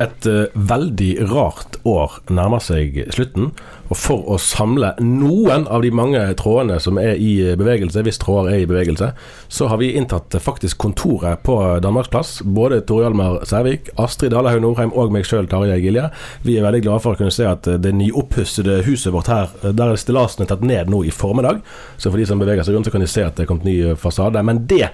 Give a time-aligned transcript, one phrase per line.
[0.00, 3.50] Et eh, veldig rart år nærmer seg slutten,
[3.90, 8.52] og for å samle noen av de mange trådene som er i bevegelse, hvis tråder
[8.54, 9.10] er i bevegelse,
[9.50, 12.40] så har vi inntatt faktisk kontoret på Danmarksplass.
[12.46, 16.06] Både Tore Hjalmar Sævik, Astrid Dalehaug Norheim og meg sjøl, Tarjei Gilje.
[16.46, 19.90] Vi er veldig glade for å kunne se at det nyoppussede huset vårt her, der
[19.90, 21.58] er stillasene tatt ned nå i formiddag.
[21.98, 23.66] Så for de som beveger seg rundt, så kan de se at det er kommet
[23.66, 24.46] ny fasade.
[24.46, 24.84] Men det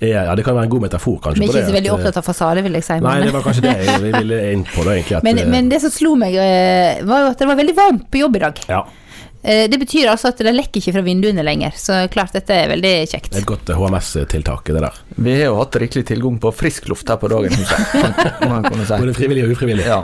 [0.00, 1.42] er, ja, det kan være en god metafor, kanskje.
[1.42, 2.96] Er ikke det så veldig at, opptatt av fasade, vil jeg si.
[3.02, 5.18] Nei, det var kanskje det jeg ville inn på, da, egentlig.
[5.18, 8.06] At, men, men det som slo meg, eh, var jo at det var veldig varmt
[8.10, 8.43] på jobb i dag.
[8.68, 8.84] Ja,
[9.44, 12.70] Eh, Det betyr altså at det lekker ikke fra vinduene lenger, så klart dette er
[12.70, 13.26] veldig kjekt.
[13.28, 14.94] det er et godt eh, HMS-tiltak, det der.
[15.20, 18.96] Vi har jo hatt rikelig tilgang på frisk luft her på dagen, si.
[18.96, 19.84] Både frivillig og ufrivillig.
[19.84, 19.98] Ja,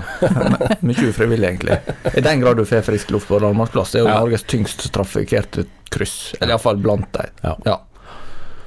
[0.85, 1.79] mye ufrivillig egentlig.
[2.13, 4.19] I den grad du får frisk luft på Danmarksplass, det er jo Ja.
[4.21, 6.35] Norges tyngst trafikkerte kryss.
[6.37, 7.33] Eller iallfall blant dem.
[7.41, 7.57] Ja.
[7.65, 7.79] Ja.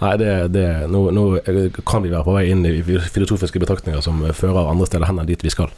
[0.02, 1.28] Nei, det, det, nå, nå
[1.86, 5.30] kan vi være på vei inn i filosofiske betraktninger som fører andre steder hen enn
[5.30, 5.70] dit vi skal.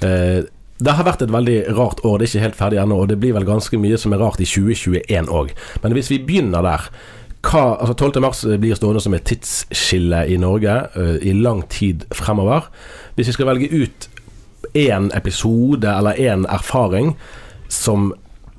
[0.00, 0.40] Eh,
[0.82, 3.18] det har vært et veldig rart år, det er ikke helt ferdig ennå, og det
[3.22, 5.52] blir vel ganske mye som er rart i 2021 òg.
[5.84, 6.88] Men hvis vi begynner der
[7.42, 8.20] hva, altså 12.
[8.22, 12.68] mars blir stående som et tidsskille i Norge uh, i lang tid fremover.
[13.16, 14.08] Hvis vi skal velge ut
[14.78, 17.16] én episode eller én erfaring
[17.68, 18.12] som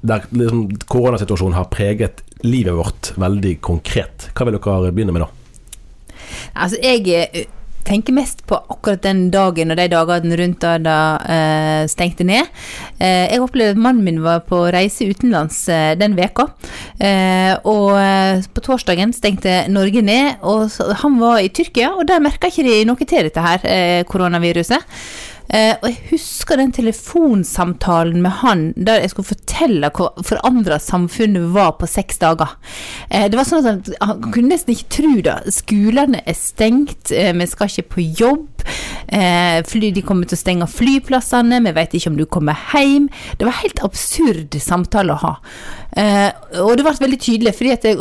[0.04, 5.30] der liksom, koronasituasjonen har preget livet vårt veldig konkret, hva vil dere begynne med da?
[6.60, 7.48] Altså, jeg eh,
[7.88, 10.98] tenker mest på akkurat den dagen og de dagene rundt da det
[11.34, 12.50] eh, stengte ned.
[13.00, 16.48] Eh, jeg opplevde at mannen min var på reise utenlands eh, den veka.
[17.00, 22.08] Eh, og eh, på torsdagen stengte Norge ned, og så, han var i Tyrkia, og
[22.10, 24.90] der merka ikke de noe til dette her, eh, koronaviruset.
[25.50, 31.52] Eh, og jeg husker den telefonsamtalen med han der jeg skulle fortelle hvor forandra samfunnet
[31.56, 32.56] var på seks dager.
[33.10, 35.38] Eh, det var sånn at han, han kunne nesten ikke tro det.
[35.54, 38.50] Skolene er stengt, eh, vi skal ikke på jobb.
[39.14, 43.10] Eh, fly, de kommer til å stenge flyplassene, vi vet ikke om du kommer hjem.
[43.38, 45.34] Det var helt absurd samtale å ha.
[45.94, 46.30] Eh,
[46.64, 47.94] og det ble veldig tydelig, fordi at det,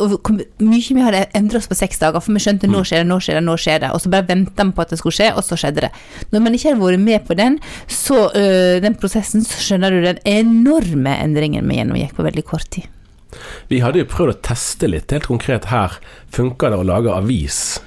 [0.65, 2.23] mye vi hadde endret oss på seks dager.
[2.23, 3.91] For vi skjønte nå skjer det, nå skjer det, nå skjer det.
[3.93, 5.91] Og så bare venta vi på at det skulle skje, og så skjedde det.
[6.33, 7.59] Når man ikke hadde vært med på den,
[7.91, 12.69] så øh, den prosessen, så skjønner du den enorme endringen vi gjennomgikk på veldig kort
[12.73, 12.89] tid.
[13.69, 15.97] Vi hadde jo prøvd å teste litt, helt konkret her.
[16.33, 17.79] Funker det å lage avis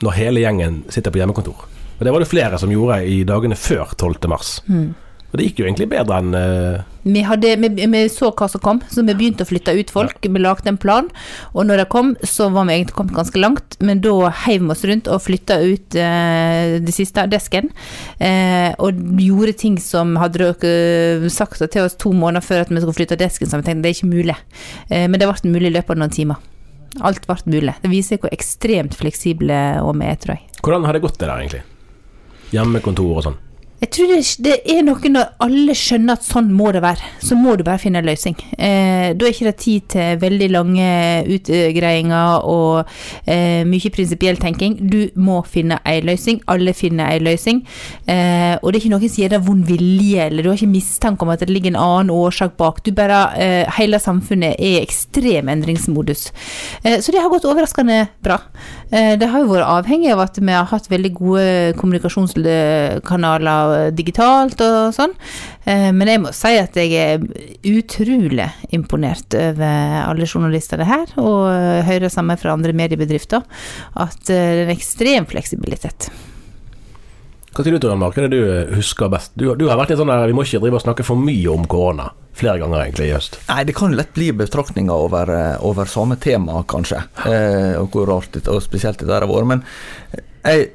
[0.00, 1.66] når hele gjengen sitter på hjemmekontor?
[2.00, 4.28] Og Det var det flere som gjorde i dagene før 12.
[4.32, 4.58] mars.
[5.30, 6.80] Og det gikk jo egentlig bedre enn uh...
[7.00, 10.18] Vi, hadde, vi, vi så hva som kom, så vi begynte å flytte ut folk.
[10.20, 11.06] Vi lagde en plan,
[11.54, 13.78] og når det kom, så var vi egentlig kommet ganske langt.
[13.80, 17.70] Men da heiv vi oss rundt og flytta ut uh, det siste, desken.
[18.20, 22.82] Uh, og gjorde ting som hadde dere sagt til oss to måneder før at vi
[22.82, 24.38] skulle flytte desken, så vi tenkte det er ikke mulig.
[24.90, 26.48] Men det ble mulig i løpet av noen timer.
[27.06, 27.76] Alt ble mulig.
[27.80, 30.48] Det viser hvor ekstremt fleksible vi er, tror jeg.
[30.60, 31.62] Hvordan har det gått det der, egentlig?
[32.50, 33.38] Hjemmekontor og sånn.
[33.80, 34.10] Jeg tror
[34.44, 37.06] det, er noe når alle skjønner at sånn må det være.
[37.24, 38.34] Så må du bare finne en løsning.
[38.60, 40.88] Eh, da er ikke det tid til veldig lange
[41.32, 42.90] utgreiinger og
[43.24, 44.76] eh, mye prinsipiell tenking.
[44.92, 46.42] Du må finne en løsning.
[46.52, 47.62] Alle finner en løsning.
[48.04, 50.74] Eh, og det er ikke noen som gir deg vond vilje, eller du har ikke
[50.74, 52.82] mistanke om at det ligger en annen årsak bak.
[52.84, 56.28] Du bare, eh, Hele samfunnet er i ekstrem endringsmodus.
[56.84, 58.42] Eh, så det har gått overraskende bra.
[58.90, 64.60] Eh, det har jo vært avhengig av at vi har hatt veldig gode kommunikasjonskanaler digitalt
[64.66, 65.12] og sånn.
[65.64, 67.18] Eh, Men jeg må si at jeg er
[67.70, 73.42] utrolig imponert over alle journalistene her, og eh, hører samme fra andre mediebedrifter,
[73.94, 76.10] at eh, det er en ekstrem fleksibilitet.
[77.60, 78.14] Hva sier du til Mark?
[78.16, 79.34] Hva er det du husker best?
[79.36, 81.50] Du, du har vært litt sånn der, Vi må ikke drive og snakke for mye
[81.52, 82.06] om korona.
[82.40, 83.36] Flere ganger egentlig i høst.
[83.50, 87.02] Nei, det kan lett bli betraktninger over, eh, over samme tema, kanskje.
[87.28, 89.50] Eh, og hvor rart det, og spesielt det der har vært.
[89.50, 89.60] Men
[90.40, 90.70] jeg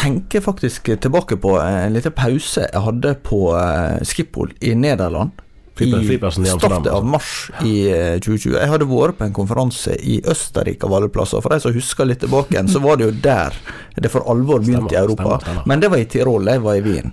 [0.00, 5.44] tenker faktisk tilbake på en liten pause jeg hadde på eh, i Nederland.
[5.78, 7.10] Flyplass- flyplassen i Amsterdam, starten av altså.
[7.14, 8.56] mars i eh, 2020.
[8.58, 11.40] Jeg hadde vært på en konferanse i Østerrike av alle plasser.
[11.40, 13.56] For de som husker litt tilbake så var det jo der
[13.96, 15.22] det for alvor begynte i Europa.
[15.22, 15.66] stemmer, stemmer.
[15.66, 17.12] Men det var i Tirol, jeg var i Wien.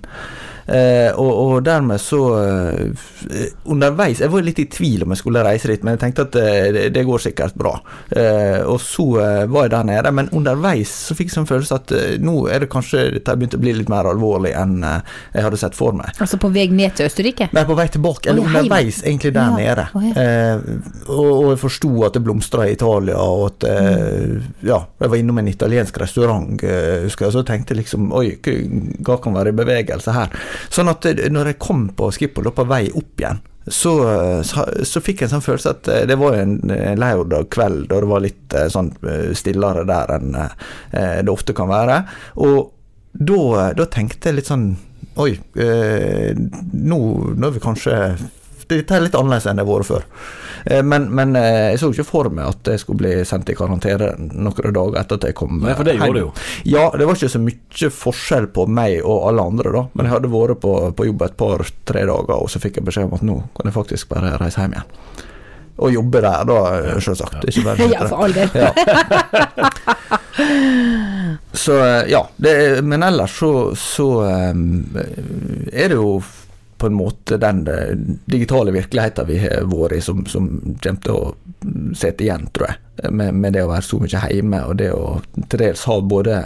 [0.68, 5.40] Eh, og, og dermed så eh, Underveis Jeg var litt i tvil om jeg skulle
[5.46, 7.72] reise dit, men jeg tenkte at eh, det, det går sikkert bra.
[8.12, 11.78] Eh, og så eh, var jeg der nede, men underveis så fikk jeg sånn følelse
[11.78, 15.60] at nå er det kanskje dette begynt å bli litt mer alvorlig enn jeg hadde
[15.60, 16.12] sett for meg.
[16.20, 17.48] Altså på vei ned til Østerrike?
[17.56, 19.88] Nei, på vei tilbake, eller oh, ja, underveis egentlig der Ja, nede.
[19.96, 20.12] Oh, ja.
[20.20, 23.68] Eh, og, og jeg forsto at det blomstra i Italia, og at
[24.68, 28.36] Ja, jeg var innom en italiensk restaurant, husker jeg, så tenkte jeg liksom Oi,
[29.04, 30.32] hva kan være i bevegelse her?
[30.72, 34.40] Sånn at eh, når jeg kom på Skippol, da på vei opp igjen, så, eh,
[34.48, 37.86] så, så fikk jeg en sånn følelse at eh, det var en, en lørdag kveld,
[37.92, 38.90] og det var litt sånn
[39.36, 40.36] stillere der enn
[40.88, 42.02] det ofte kan være.
[42.44, 42.72] Og
[43.12, 44.70] da, da tenkte jeg litt sånn
[45.18, 46.98] Oi, eh, nå,
[47.34, 47.94] nå er vi kanskje
[48.68, 50.04] Dette er litt annerledes enn det har vært før.
[50.70, 53.54] Eh, men men eh, jeg så ikke for meg at jeg skulle bli sendt i
[53.56, 56.18] karantene noen dager etter at jeg kom Nei, for det eh, gjorde hjem.
[56.18, 56.32] du jo.
[56.68, 59.82] Ja, det var ikke så mye forskjell på meg og alle andre, da.
[59.94, 63.08] Men jeg hadde vært på, på jobb et par-tre dager, og så fikk jeg beskjed
[63.08, 64.90] om at nå kan jeg faktisk bare reise hjem igjen.
[65.78, 66.58] Og jobbe der, da,
[67.06, 67.44] selvsagt.
[67.48, 68.50] Ikke bare Ja, for all del.
[68.58, 68.70] Ja.
[71.58, 71.74] Så
[72.08, 72.52] ja, det,
[72.86, 76.20] men ellers så, så er det jo
[76.78, 77.94] på en måte den eh,
[78.24, 80.48] digitale virkeligheten vi har vært i, som, som
[80.82, 81.34] kommer til å
[81.98, 82.84] sitte igjen, tror jeg.
[83.14, 85.18] Med, med det å være så mye hjemme, og det å
[85.50, 86.38] til dels ha både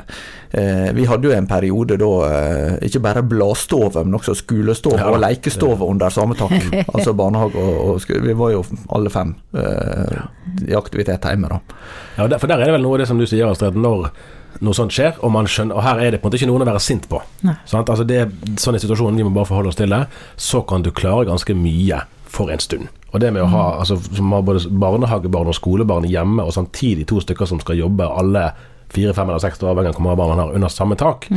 [0.50, 5.08] eh, Vi hadde jo en periode da eh, ikke bare bladstove, men også skolestove Ja
[5.14, 6.52] og lekestove under samme tak.
[6.94, 8.26] altså barnehage og, og skole.
[8.26, 8.60] Vi var jo
[8.92, 10.20] alle fem eh,
[10.68, 11.80] i aktivitet hjemme, da.
[12.18, 14.10] Ja, for der er det vel noe av det som du sier, Astrid, når
[14.60, 16.64] noe sånt skjer, og man skjønner Og her er det på en måte ikke noen
[16.64, 17.20] å være sint på.
[17.68, 17.88] Sant?
[17.88, 18.26] Altså det,
[18.60, 20.04] sånn er situasjonen, vi må bare forholde oss til det.
[20.36, 22.02] Så kan du klare ganske mye
[22.32, 22.88] for en stund.
[23.12, 27.06] Og det med å ha altså, som har både barnehagebarn og skolebarn hjemme, og samtidig
[27.10, 28.46] to stykker som skal jobbe alle
[28.92, 31.28] fire, fem eller seks år, avhengig av hvor mange barn man har, under samme tak,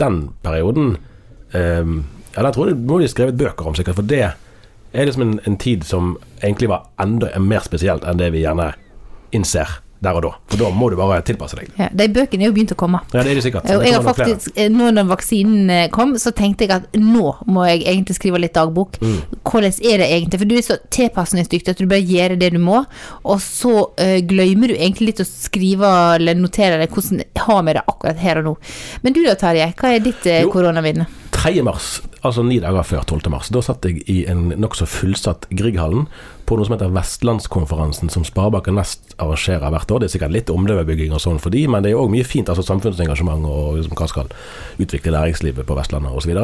[0.00, 0.96] den perioden
[1.52, 1.84] eh,
[2.32, 3.98] Ja, den tror jeg må de skrevet bøker om, sikkert.
[3.98, 8.30] For det er liksom en, en tid som egentlig var enda mer spesielt enn det
[8.32, 8.70] vi gjerne
[9.36, 9.68] innser
[10.02, 10.32] der og da.
[10.50, 11.70] For da må du bare tilpasse deg.
[11.78, 13.02] Ja, de bøkene er jo begynt å komme.
[13.12, 13.68] Ja, det er det sikkert.
[13.70, 17.36] Og jeg har faktisk, eh, nå når vaksinen eh, kom, så tenkte jeg at nå
[17.46, 18.98] må jeg egentlig skrive litt dagbok.
[19.02, 19.18] Mm.
[19.46, 20.42] Hvordan er det egentlig?
[20.42, 22.82] For du er så tilpasningsdyktig at du bare gjør det du må,
[23.22, 27.76] og så uh, glemmer du egentlig litt å skrive eller notere deg hvordan har vi
[27.76, 28.54] det akkurat her og nå.
[29.04, 30.50] Men du da, Terje, hva er ditt uh, Jo.
[31.32, 31.62] 3.
[31.66, 33.30] mars, altså ni dager før 12.
[33.32, 36.06] mars, da satt jeg i en nokså fullsatt Grieghallen
[36.46, 40.02] på noe som heter Vestlandskonferansen, som Sparebanken Vest arrangerer hvert år.
[40.02, 42.50] Det er sikkert litt omdømmebygging og sånn for de, men det er òg mye fint,
[42.52, 44.32] altså samfunnsengasjement og liksom, hva skal
[44.82, 46.34] utvikle næringslivet på Vestlandet osv.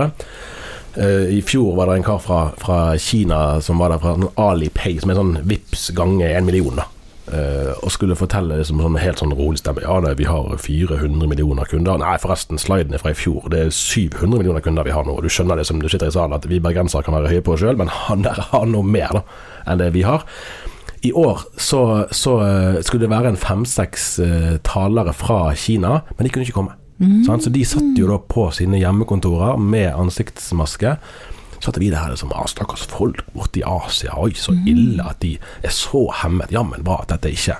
[0.99, 4.31] Uh, I fjor var det en kar fra, fra Kina som var der fra sånn
[4.41, 6.81] Alipay, som er sånn Vips gange en million.
[6.81, 6.89] da
[7.29, 11.29] Eh, og skulle fortelle liksom sånn helt sånn rolig stemme Ja, nei, vi har 400
[11.29, 11.99] millioner kunder.
[12.01, 13.51] Nei, forresten, sliden er fra i fjor.
[13.53, 15.19] Det er 700 millioner kunder vi har nå.
[15.19, 17.45] Og Du skjønner det som du sitter i salen, at vi bergensere kan være høye
[17.45, 19.25] på oss sjøl, men han der har noe mer da
[19.69, 20.25] enn det vi har.
[21.05, 26.27] I år så, så eh, skulle det være en fem-seks eh, talere fra Kina, men
[26.27, 26.79] de kunne ikke komme.
[27.27, 27.45] Sant?
[27.45, 30.97] Så de satt jo da på sine hjemmekontorer med ansiktsmaske.
[31.59, 35.19] Så satt vi her som ah, Stakkars folk borte i Asia, oi, så ille at
[35.25, 35.33] de
[35.67, 36.53] er så hemmet.
[36.55, 37.57] Jammen bra at dette ikke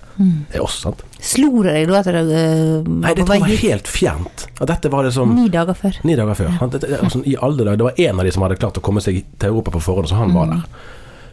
[0.55, 1.03] er oss, sant.
[1.19, 4.47] Slo det deg da at det eh, Nei, det vei var helt fjernt.
[4.61, 5.99] At dette var liksom ni dager før?
[6.07, 6.53] Ni dager før.
[6.61, 6.69] Ja.
[6.71, 8.85] Det, det, altså, I alle dager, det var én av de som hadde klart å
[8.87, 10.63] komme seg til Europa på forhånd, så han var der.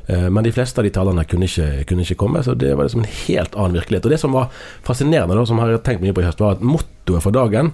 [0.08, 2.90] Eh, Men de fleste av de talerne kunne ikke, kunne ikke komme, så det var
[2.90, 4.06] liksom en helt annen virkelighet.
[4.10, 4.50] Og det som var
[4.86, 7.74] fascinerende, da, som jeg har tenkt mye på i høst, var at mottoet for dagen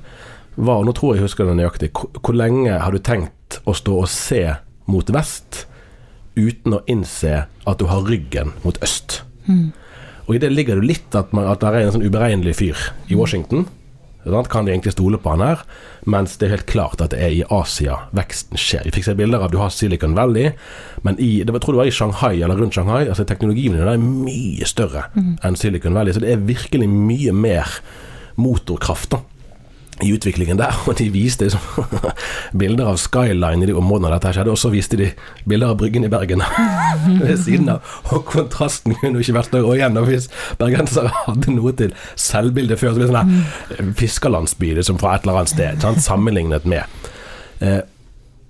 [0.56, 3.76] var, og nå tror jeg jeg husker det nøyaktig, hvor lenge har du tenkt å
[3.76, 4.44] stå og se
[4.90, 5.66] mot vest
[6.36, 9.22] uten å innse at du har ryggen mot øst.
[10.28, 12.78] Og i det ligger det litt at, man, at det er en sånn uberegnelig fyr
[13.12, 13.66] i Washington.
[14.24, 15.64] Kan de egentlig stole på han her?
[16.06, 18.86] Mens det er helt klart at det er i Asia veksten skjer.
[18.86, 20.54] Vi fikk se bilder av du har Silicon Valley,
[21.02, 23.08] men i, det, jeg tror det var i Shanghai eller rundt Shanghai.
[23.10, 27.82] altså Teknologien der er mye større enn Silicon Valley, så det er virkelig mye mer
[28.38, 29.20] motorkraft da
[30.02, 31.50] i utviklingen der, og de viste
[32.62, 35.12] bilder av skyline i de områdene dette skjedde, og så viste de
[35.46, 36.44] bilder av Bryggen i Bergen
[37.22, 37.96] ved siden av.
[38.12, 39.70] Og kontrasten kunne jo ikke vært større.
[39.70, 40.30] Og igjen, hvis
[40.60, 45.26] bergensere hadde noe til selvbilde før, så ble det sånn her fiskerlandsby liksom fra et
[45.26, 46.04] eller annet sted, sant?
[46.04, 47.10] sammenlignet med.
[47.62, 47.82] Eh,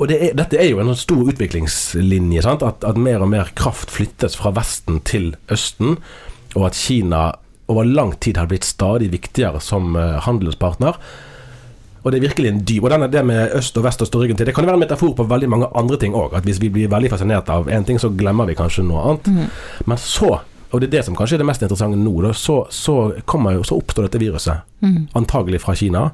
[0.02, 2.42] og det er, dette er jo en stor utviklingslinje?
[2.50, 6.00] At, at mer og mer kraft flyttes fra Vesten til Østen,
[6.56, 7.28] og at Kina
[7.72, 10.98] over lang tid har blitt stadig viktigere som eh, handelspartner.
[12.02, 14.22] Og det er virkelig en dyp Og denne, det med øst og vest og stå
[14.24, 16.34] ryggen til, det kan være en metafor på veldig mange andre ting òg.
[16.38, 19.52] At hvis vi blir veldig fascinert av én ting, så glemmer vi kanskje noe annet.
[19.86, 20.40] Men så,
[20.72, 23.62] og det er det som kanskje er det mest interessante nå, da, så, så, kommer
[23.68, 24.66] så oppstår dette viruset.
[25.18, 26.10] Antagelig fra Kina.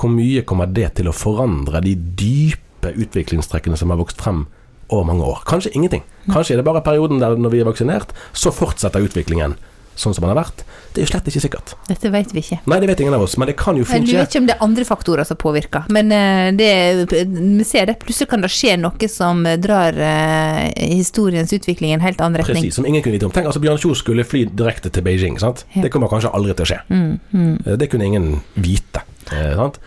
[0.00, 4.46] Hvor mye kommer det til å forandre de dype utviklingstrekkene som har vokst frem
[4.88, 5.42] over mange år?
[5.48, 6.06] Kanskje ingenting.
[6.30, 9.58] Kanskje er det bare perioden der når vi er vaksinert, så fortsetter utviklingen
[9.96, 10.62] sånn som den har vært.
[10.94, 11.72] Det er jo slett ikke sikkert.
[11.88, 12.56] Dette vet vi ikke.
[12.66, 14.14] Nei, det vet ingen av oss, men det kan jo fint skje.
[14.14, 16.70] Vi vet ikke om det er andre faktorer som påvirker, men eh, det,
[17.12, 17.98] vi ser det.
[18.00, 22.40] Plutselig kan det skje noe som eh, drar eh, historiens utvikling i en helt annen
[22.40, 22.62] retning.
[22.64, 23.34] Precis, som ingen kunne vite om.
[23.34, 25.38] Tenk, altså Bjørn Kjos skulle fly direkte til Beijing.
[25.38, 25.66] sant?
[25.74, 25.82] Ja.
[25.84, 26.80] Det kommer kanskje aldri til å skje.
[26.96, 29.04] Eh, Det kunne ingen vite.
[29.30, 29.78] Sant?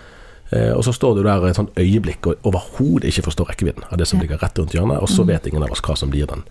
[0.53, 4.05] Og så står du der et sånt øyeblikk og overhodet ikke forstår rekkevidden av det
[4.05, 6.43] som ligger rett rundt hjørnet, og så vet ingen av oss hva som blir den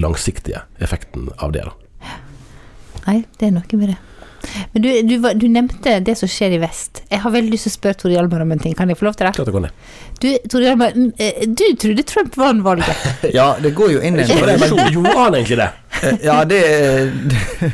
[0.00, 1.66] langsiktige effekten av det.
[1.68, 1.89] da.
[3.06, 3.98] Nei, det er noe med det.
[4.72, 7.02] Men du, du, var- du nevnte det som skjer i vest.
[7.10, 8.72] Jeg har veldig lyst til å spørre Tor Hjalmar om en ting.
[8.78, 9.34] Kan jeg få lov til det?
[9.36, 9.82] Klart det går ned.
[10.20, 13.04] Du, Tor Hjalmar, mm, eh, du trodde Trump vant valget.
[13.36, 14.80] Ja, det går jo inn i en Men tradisjon.
[14.96, 15.68] gjorde han egentlig det?
[16.02, 17.72] Eh, Ja, det Det,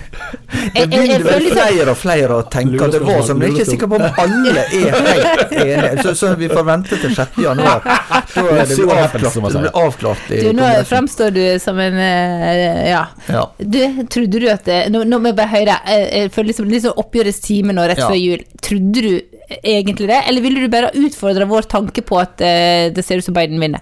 [0.74, 3.54] det begynner vel liksom- flere og flere å tenke at det var som Jeg er
[3.54, 6.02] ikke sikker på om alle er helt enige.
[6.02, 7.40] Så, så vi får vente til 6.
[7.42, 7.80] januar.
[8.36, 12.90] Da er det avklart, det blir avklart i Du, nå framstår du som en eh,
[12.90, 13.04] Ja.
[13.58, 13.80] Du,
[14.12, 15.78] trodde du at det Nå, nå må jeg bare høre.
[15.86, 18.44] Jeg føler liksom liksom sånn oppgjørets time nå rett før jul.
[18.62, 19.20] Trodde du
[19.62, 23.24] egentlig det, eller ville du bare utfordre vår tanke på at eh, det ser ut
[23.24, 23.80] som Biden vinner?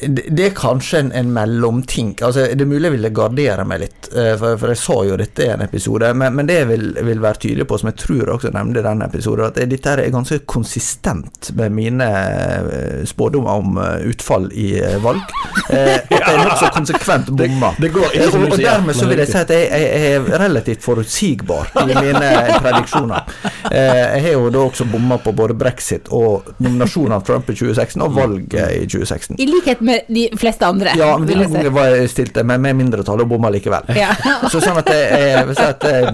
[0.00, 2.14] Det det er kanskje en, en mellomting.
[2.26, 5.16] Altså, det er mulig jeg ville gardere meg litt, eh, for, for jeg sa jo
[5.20, 6.08] dette i en episode.
[6.18, 8.82] Men, men det jeg vil, vil være tydelig på, som jeg tror jeg også nevnte
[8.82, 14.48] i den episoden, at dette er ganske konsistent med mine eh, spådommer om eh, utfall
[14.52, 14.66] i
[15.04, 15.22] valg.
[15.70, 17.78] Eh, At jeg nokså konsekvent bommer.
[17.80, 20.42] det går ikke og, og dermed så vil jeg si at jeg, jeg, jeg er
[20.44, 23.30] relativt forutsigbar i mine prediksjoner.
[23.70, 27.56] Eh, Jeg har jo da også bomma på både brexit og nominasjonen av Trump i
[27.56, 29.38] 2016 og valget i 2016.
[29.40, 32.78] I likhet med de fleste andre, Ja, men denne gangen var jeg stilt med, med
[32.78, 33.90] mindretall og bomma likevel.
[33.98, 34.12] Ja.
[34.50, 36.08] Så sånn at jeg, jeg at eh,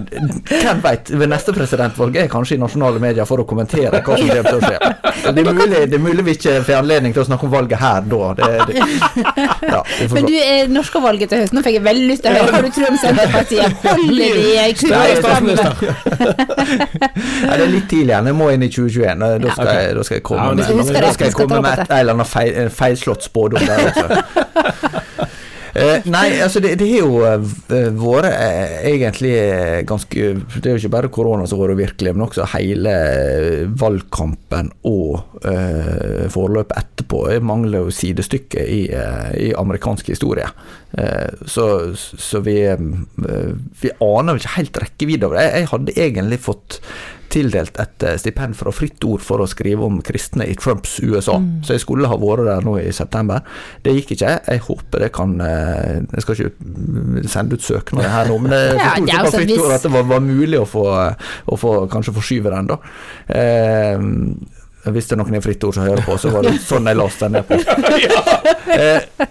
[0.51, 4.17] Hvem veit, ved neste presidentvalg er jeg kanskje i nasjonale medier for å kommentere hva
[4.17, 4.77] som kommer til å skje.
[5.21, 7.81] Det er mulig, det er mulig vi ikke får anledning til å snakke om valget
[7.81, 8.31] her da.
[8.37, 8.73] Det, det,
[9.73, 9.81] ja,
[10.13, 12.55] Men du, eh, norske valget til høsten, nå fikk jeg veldig lyst til å høre
[12.55, 13.69] hva du tror om Senterpartiet.
[13.85, 15.55] Holder de i framme?
[17.41, 18.29] det er litt tidlig igjen.
[18.31, 19.25] Jeg må inn i 2021.
[19.41, 21.93] Da skal, jeg, da skal jeg komme Ja, men med, skal jeg komme med et,
[21.99, 24.21] eller annet feil, feilslått spådom der også.
[25.71, 30.75] Eh, nei, altså det, det har jo eh, vært eh, egentlig eh, ganske Det er
[30.75, 36.27] jo ikke bare korona som har vært virkelig, men også hele eh, valgkampen og eh,
[36.33, 37.23] forløpet etterpå.
[37.31, 40.47] Det mangler jo sidestykke i, i amerikansk historie.
[41.47, 41.65] Så,
[41.95, 45.45] så vi, vi aner jo ikke helt rekkevidde av det.
[45.45, 46.79] Jeg, jeg hadde egentlig fått
[47.31, 51.37] tildelt et eh, stipend fra Fritt Ord for å skrive om kristne i Trumps USA.
[51.65, 53.45] Så jeg skulle ha vært der nå i september.
[53.83, 54.33] Det gikk ikke.
[54.47, 58.55] Jeg håper det kan eh, Jeg skal ikke mm, sende ut søknad her nå, men
[58.57, 58.77] jeg
[59.09, 60.87] Ja, forsto på Fritt Ord at det var, var mulig å få,
[61.45, 62.79] å få kanskje forskyve den, da.
[63.41, 66.89] Eh, hvis det er noen i Fritt Ord som hører på, så var det sånn
[66.89, 67.59] jeg leste den ned på.
[68.81, 69.27] Eh,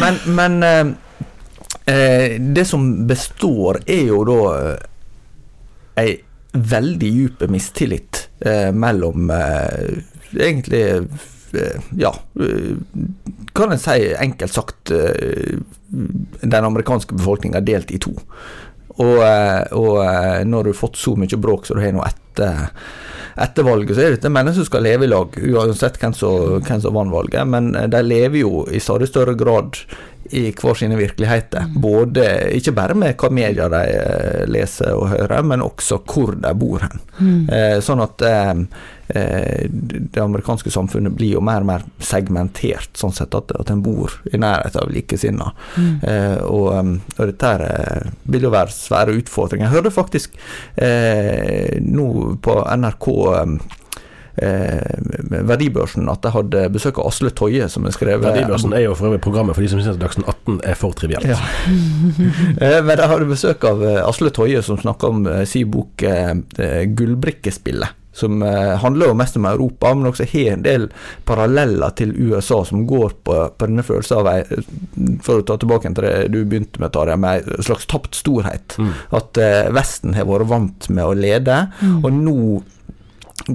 [0.00, 0.86] men men eh,
[1.94, 4.88] eh, det som består, er jo da eh,
[6.02, 6.16] ei
[6.52, 9.98] veldig dyp mistillit eh, mellom eh,
[10.36, 10.84] egentlig
[11.52, 12.76] eh, ja, eh,
[13.52, 15.58] kan en si enkelt sagt eh,
[16.40, 18.14] den amerikanske befolkninga delt i to.
[18.98, 20.00] Og, eh, og
[20.48, 22.72] når du har fått så mye bråk som du har nå etter,
[23.38, 26.82] etter valget, så er det mennesker som skal leve i lag, uansett hvem som, hvem
[26.82, 27.44] som vant valget.
[27.46, 29.78] Men de lever jo i stadig større grad
[30.30, 31.70] i hver sine virkeligheter.
[31.80, 32.26] Både,
[32.58, 36.84] ikke bare med hva media de eh, leser og hører, men også hvor de bor
[36.84, 37.02] hen.
[37.48, 38.52] Eh, sånn at eh,
[39.14, 43.82] eh, det amerikanske samfunnet blir jo mer og mer segmentert, sånn sett at, at en
[43.84, 45.52] bor i nærheten av likesinnede.
[46.08, 49.68] Eh, og, um, og dette her, eh, vil jo være svære utfordringer.
[49.68, 50.38] Jeg hørte faktisk
[50.76, 52.08] eh, nå
[52.44, 53.10] på NRK
[54.42, 58.94] eh, Verdibørsen at jeg hadde besøk av Asle Toje, som har skrevet Verdibørsen er jo
[58.98, 61.28] for øvrig programmet for de som syns at Dagsnytt 18 er for trivielt.
[61.28, 61.38] Ja.
[62.58, 66.02] Eh, Men jeg hadde besøk av eh, Asle Toje, som snakka om eh, sin bok
[66.02, 66.34] eh,
[66.86, 67.94] 'Gullbrikkespillet'.
[68.18, 70.88] Som handler jo mest om Europa, men også har en del
[71.28, 74.40] paralleller til USA, som går på, på denne følelsen av ei
[75.22, 78.74] For å ta tilbake til det du begynte med, Tarjei, med ei slags tapt storhet.
[79.14, 81.60] At eh, Vesten har vært vant med å lede,
[82.00, 82.34] og nå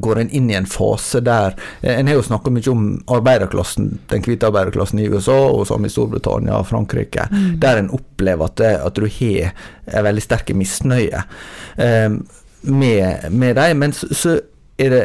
[0.01, 3.89] går en inn i en fase der eh, En har jo snakka mye om arbeiderklassen,
[4.11, 7.27] den hvite arbeiderklassen i USA, og samme i Storbritannia og Frankrike,
[7.61, 9.51] der en opplever at, at du har
[9.85, 11.23] en veldig sterk misnøye
[11.77, 12.21] um,
[12.61, 13.83] med, med dem.
[13.83, 14.37] Men så, så
[14.79, 15.03] er det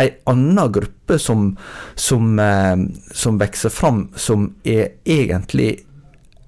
[0.00, 1.50] ei anna gruppe som,
[1.98, 5.80] som, um, som vokser fram, som er egentlig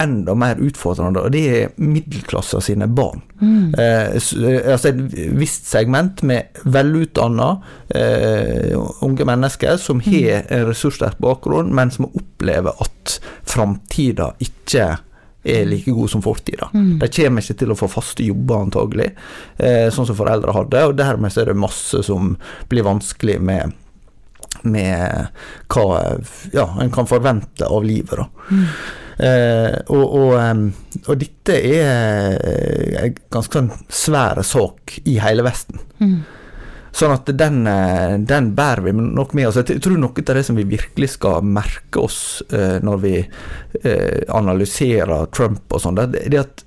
[0.01, 3.21] enda mer utfordrende, og det er middelklassa sine barn.
[3.43, 3.75] Mm.
[4.17, 7.61] s- eh, altså et visst segment med velutdanna
[7.95, 14.97] eh, unge mennesker som har en ressurssterk bakgrunn, men som opplever at framtida ikke
[15.45, 16.69] er like god som fortida.
[16.73, 19.09] De kommer ikke til å få faste jobber, antagelig,
[19.59, 22.37] eh, sånn som foreldre hadde, og dermed så er det masse som
[22.71, 23.73] blir vanskelig med
[24.69, 25.27] med
[25.73, 26.19] hva
[26.53, 28.19] ja, en kan forvente av livet.
[28.21, 28.27] Da.
[29.23, 30.63] Eh, og, og,
[31.07, 32.39] og dette er
[33.05, 35.83] en ganske sånn svær sak i hele Vesten.
[36.93, 39.57] Sånn at den, eh, den bærer vi nok med oss.
[39.63, 44.21] Jeg tror noe av det som vi virkelig skal merke oss eh, når vi eh,
[44.29, 46.67] analyserer Trump og sånn, det er at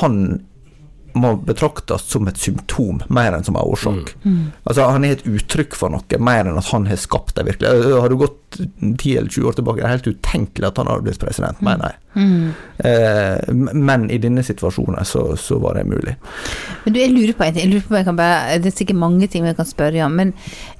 [0.00, 0.40] han
[1.20, 4.14] må betraktes som et symptom mer enn som en årsak.
[4.64, 7.94] Altså Han er et uttrykk for noe, mer enn at han har skapt det virkelig.
[7.98, 11.04] Har du gått 10 eller 20 år tilbake, det er helt utenkelig at han hadde
[11.04, 12.04] blitt president, mener jeg.
[12.18, 16.16] Eh, men i denne situasjonen så, så var det mulig.
[16.84, 17.68] Men du, jeg lurer på en ting.
[17.68, 20.32] Jeg lurer på bare, det er sikkert mange ting vi kan spørre om, men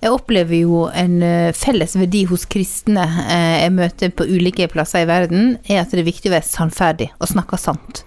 [0.02, 1.20] jeg opplever jo en
[1.54, 6.02] felles verdi hos kristne eh, jeg møter på ulike plasser i verden, er at det
[6.02, 8.04] er viktig å være sannferdig og snakke sant.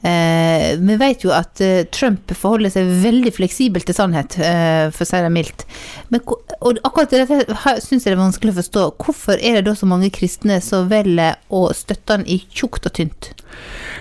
[0.00, 5.04] Eh, vi vet jo at eh, Trump forholder seg veldig fleksibelt til sannhet, eh, for
[5.04, 5.66] å si det mildt.
[6.12, 7.42] Men, og akkurat dette
[7.84, 8.86] syns jeg det er vanskelig å forstå.
[9.04, 12.96] Hvorfor er det da så mange kristne som velger å støtte han i tjukt og
[12.96, 13.32] tynt?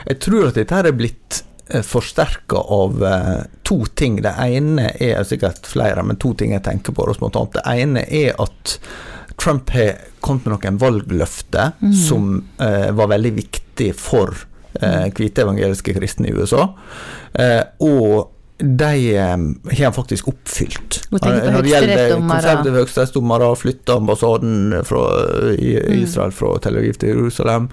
[0.08, 1.44] Jeg tror at dette her er blitt
[1.84, 4.22] forsterka av eh, to ting.
[4.22, 7.54] Det ene er sikkert flere, men to ting jeg tenker på spontant.
[7.54, 8.78] Det ene er at
[9.40, 14.49] Trump har kommet med noen valgløfter som eh, var veldig viktig for eh,
[15.16, 16.68] hvite evangeliske kristne i USA.
[17.34, 19.38] Eh, og de eh,
[19.78, 20.98] har han faktisk oppfylt.
[21.12, 25.04] Når det gjelder konservative høyesterettsdommere, flytta ambassaden fra,
[25.56, 27.70] i Israel fra Tel Aviv til Jerusalem,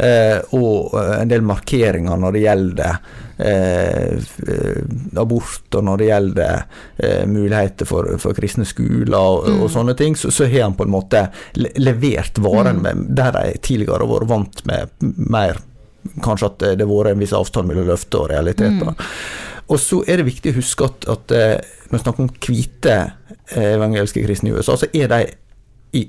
[0.00, 2.96] eh, og eh, en del markeringer når det gjelder
[3.44, 4.14] eh,
[4.54, 6.62] eh, abort, og når det gjelder
[6.96, 10.88] eh, muligheter for, for kristne skoler og, og sånne ting, så, så har han på
[10.88, 11.26] en måte
[11.76, 15.60] levert varen med, der de tidligere har vært vant med mer
[16.22, 18.94] Kanskje at det det har vært en viss avstand mellom løfte og realiteter.
[19.70, 21.54] Og så er det viktig å huske at, at eh,
[21.90, 25.20] når vi snakker om hvite eh, evangeliske kristne i USA, så er de
[26.00, 26.02] i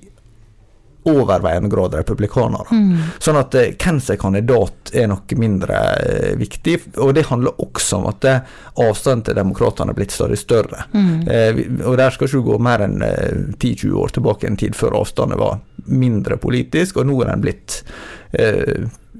[1.04, 2.78] overveiende grad republikanere.
[3.24, 6.78] Sånn at eh, hvem som er kandidat er noe mindre eh, viktig.
[7.04, 10.88] Og det handler også om at eh, avstanden til demokratene er blitt stadig større.
[10.94, 11.84] Mm.
[11.86, 15.00] og der skal ikke du gå mer enn eh, 10-20 år tilbake en tid før
[15.02, 17.92] avstanden var mindre politisk, og nå er den blitt eh,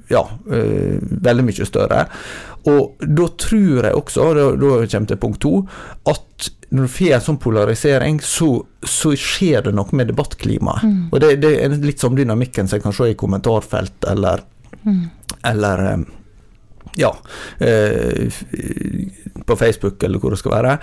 [0.08, 2.04] ja, eh, veldig mye større.
[2.70, 5.54] Og da tror jeg også, da, da kommer til punkt to,
[6.08, 8.48] at når du får en sånn polarisering, så,
[8.82, 11.12] så skjer det noe med debattklimaet.
[11.12, 14.42] Og det, det er litt som dynamikken som jeg kan se i kommentarfelt eller,
[15.44, 16.06] eller eh,
[16.98, 17.10] ja,
[17.58, 18.40] eh,
[19.44, 20.74] på Facebook eller hvor det skal være,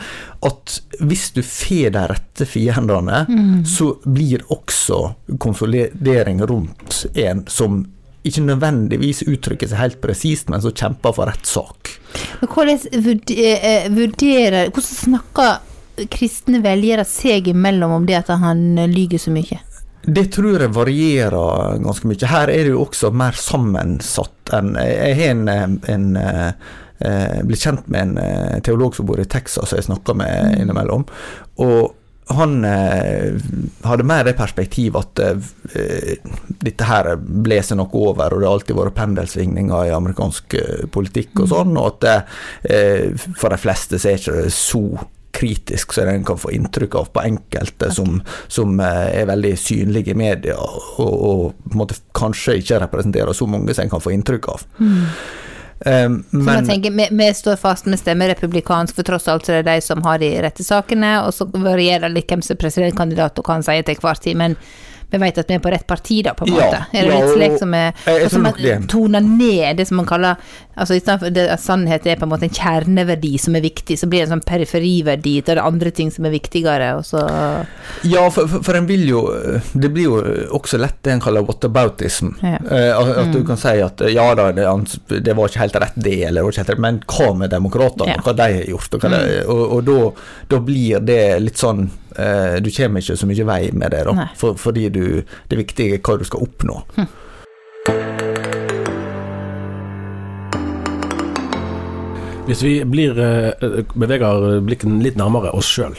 [0.48, 3.24] at hvis du får de rette fiendene,
[3.68, 5.00] så blir også
[5.42, 7.82] konsolidering rundt en som
[8.28, 11.96] ikke nødvendigvis uttrykker seg helt presist, men som kjemper for rett sak.
[12.42, 18.76] Men hvordan vurd- eh, vurderer Hvordan snakker kristne velgere seg imellom om det at han
[18.92, 19.60] lyger så mye?
[20.02, 22.28] Det tror jeg varierer ganske mye.
[22.28, 27.88] Her er det jo også mer sammensatt enn Jeg har en, en eh, blitt kjent
[27.88, 31.06] med en eh, teolog som bor i Texas, som jeg snakker med innimellom.
[31.62, 31.94] Og
[32.30, 33.34] han eh,
[33.84, 35.22] hadde mer det perspektivet at
[35.76, 36.20] eh,
[36.62, 41.44] dette her blåser noe over, og det har alltid vært pendelsvingninger i amerikansk eh, politikk
[41.44, 42.30] og sånn, og at
[42.70, 44.86] eh, for de fleste så er ikke så
[45.32, 48.20] kritisk som en kan få inntrykk av på enkelte som,
[48.52, 53.74] som eh, er veldig synlige i media, og, og måte kanskje ikke representerer så mange
[53.74, 54.68] som en kan få inntrykk av.
[54.80, 55.08] Mm.
[55.86, 59.48] Um, Så man men tenker, vi, vi står fast med stemmer republikansk, for tross alt
[59.48, 62.44] så er det de som har de rette sakene, og så varierer det litt hvem
[62.46, 64.58] som er presidentkandidat og hva han sier til hver tid, men
[65.12, 66.82] vi vet at vi er på rett parti, da, på en Ja, måte.
[66.94, 70.38] er det ja, litt slik som er jeg- man toner ned det som man kaller
[70.78, 73.98] Altså i stedet for at sannhet er på en måte en kjerneverdi som er viktig,
[74.00, 77.26] så blir det en sånn periferiverdi, til det andre ting som er viktigere, og så
[78.08, 79.22] Ja, for, for, for en vil jo
[79.76, 80.22] Det blir jo
[80.56, 82.32] også lett det en kaller whataboutism.
[82.42, 82.56] Ja.
[82.72, 83.32] Eh, at, mm.
[83.34, 84.66] du kan si at eh, ja da, det,
[85.22, 87.54] det var ikke helt rett det, eller det var ikke helt rett, men hva med
[87.54, 88.16] demokratene?
[88.16, 88.22] Ja.
[88.24, 88.96] Hva de har gjort?
[88.96, 90.00] Og, hva de, og, og da,
[90.56, 94.60] da blir det litt sånn Du kommer ikke så mye vei med det, da, for,
[94.60, 95.04] fordi du,
[95.48, 96.82] det viktige er hva du skal oppnå.
[102.50, 105.96] Hvis vi blir, eh, beveger blikken litt nærmere oss sjøl,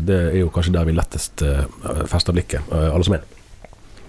[0.00, 1.64] det er jo kanskje der vi lettest eh,
[2.08, 3.26] fester blikket, eh, alle som er.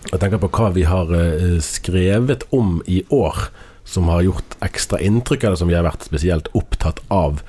[0.10, 3.50] Jeg tenker på hva vi har eh, skrevet om i år
[3.88, 7.42] som har gjort ekstra inntrykk, eller som vi har vært spesielt opptatt av.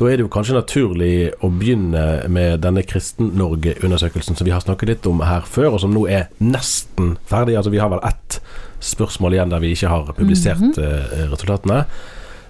[0.00, 4.88] Da er det jo kanskje naturlig å begynne med denne Kristen-Norge-undersøkelsen som vi har snakket
[4.88, 7.58] litt om her før, og som nå er nesten ferdig.
[7.60, 8.40] Altså Vi har vel ett
[8.82, 11.84] spørsmål igjen der vi ikke har publisert eh, resultatene.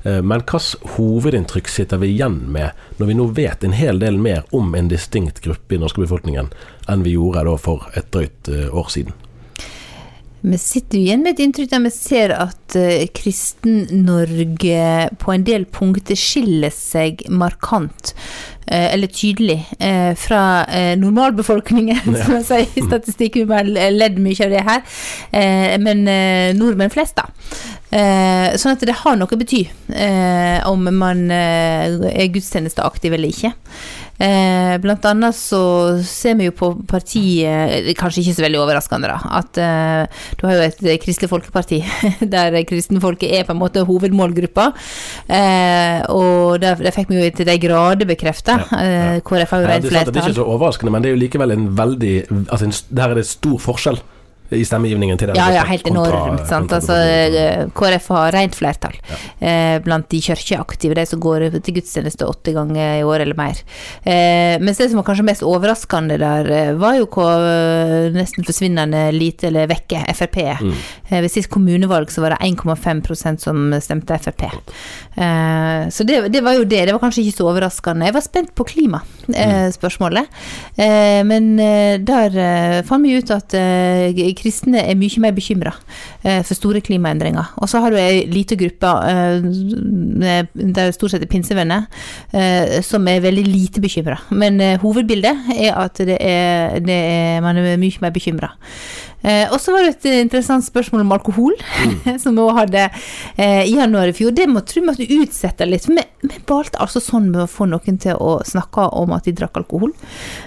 [0.04, 4.18] Eh, Men hvilket hovedinntrykk sitter vi igjen med når vi nå vet en hel del
[4.22, 6.48] mer om en distinkt gruppe i den norske befolkningen
[6.88, 9.12] enn vi gjorde for et drøyt eh, år siden?
[10.42, 14.80] Vi sitter jo igjen med et inntrykk der vi ser at uh, Kristen-Norge
[15.22, 18.10] på en del punkter skiller seg markant,
[18.66, 20.42] uh, eller tydelig, uh, fra
[20.98, 23.46] normalbefolkningen, som jeg sier i statistikken.
[23.46, 24.82] Vi har ledd mye av det her.
[25.82, 26.04] Men
[26.58, 27.24] nordmenn flest, da.
[28.58, 29.62] Sånn at det har noe å bety
[30.68, 33.52] om man er gudstjenesteaktiv eller ikke.
[34.22, 35.62] Eh, blant annet så
[36.06, 40.58] ser vi jo på partiet, kanskje ikke så veldig overraskende, da, at eh, du har
[40.58, 41.80] jo et eh, Kristelig Folkeparti
[42.34, 44.68] der kristenfolket er på en måte hovedmålgruppa.
[45.26, 48.60] Eh, og der, der fikk vi jo til de grader bekrefta.
[48.78, 51.10] Eh, KrF har jo Ja, rent det, er det er ikke så overraskende, men det
[51.10, 54.00] er jo likevel en veldig altså en, Der er det stor forskjell
[54.56, 56.46] i stemmegivningen til den Ja, ja, helt kontra- enormt.
[56.48, 56.72] sant?
[56.72, 58.94] Altså, eh, KrF har rent flertall
[59.40, 63.56] eh, blant de kirkeaktive, de som går til gudstjeneste åtte ganger i år eller mer.
[64.04, 68.44] Eh, mens det som var kanskje mest overraskende der, eh, var jo hvor eh, nesten
[68.44, 70.38] forsvinnende lite eller vekke Frp.
[70.60, 70.72] Mm.
[71.10, 74.42] Eh, ved sist kommunevalg så var det 1,5% som stemte Frp.
[75.16, 76.84] Eh, så det, det var jo det.
[76.86, 78.06] Det var kanskje ikke så overraskende.
[78.08, 80.26] Jeg var spent på klimaspørsmålet,
[80.76, 84.12] eh, men eh, der eh, fant vi ut at eh,
[84.42, 85.72] kristne er mye mer bekymra
[86.22, 87.54] for store klimaendringer.
[87.62, 88.92] Og så har du ei lita gruppe,
[90.22, 91.86] eh, der stort sett er pinsevenner,
[92.32, 94.18] eh, som er veldig lite bekymra.
[94.30, 98.52] Men eh, hovedbildet er at det er, det er, man er mye mer bekymra.
[99.22, 101.56] Eh, og så var det et interessant spørsmål om alkohol,
[102.22, 104.34] som vi òg hadde eh, i januar i fjor.
[104.34, 105.86] Det må tro vi måtte utsette litt.
[105.88, 109.36] Vi, vi valgte altså sånn med å få noen til å snakke om at de
[109.38, 109.94] drakk alkohol.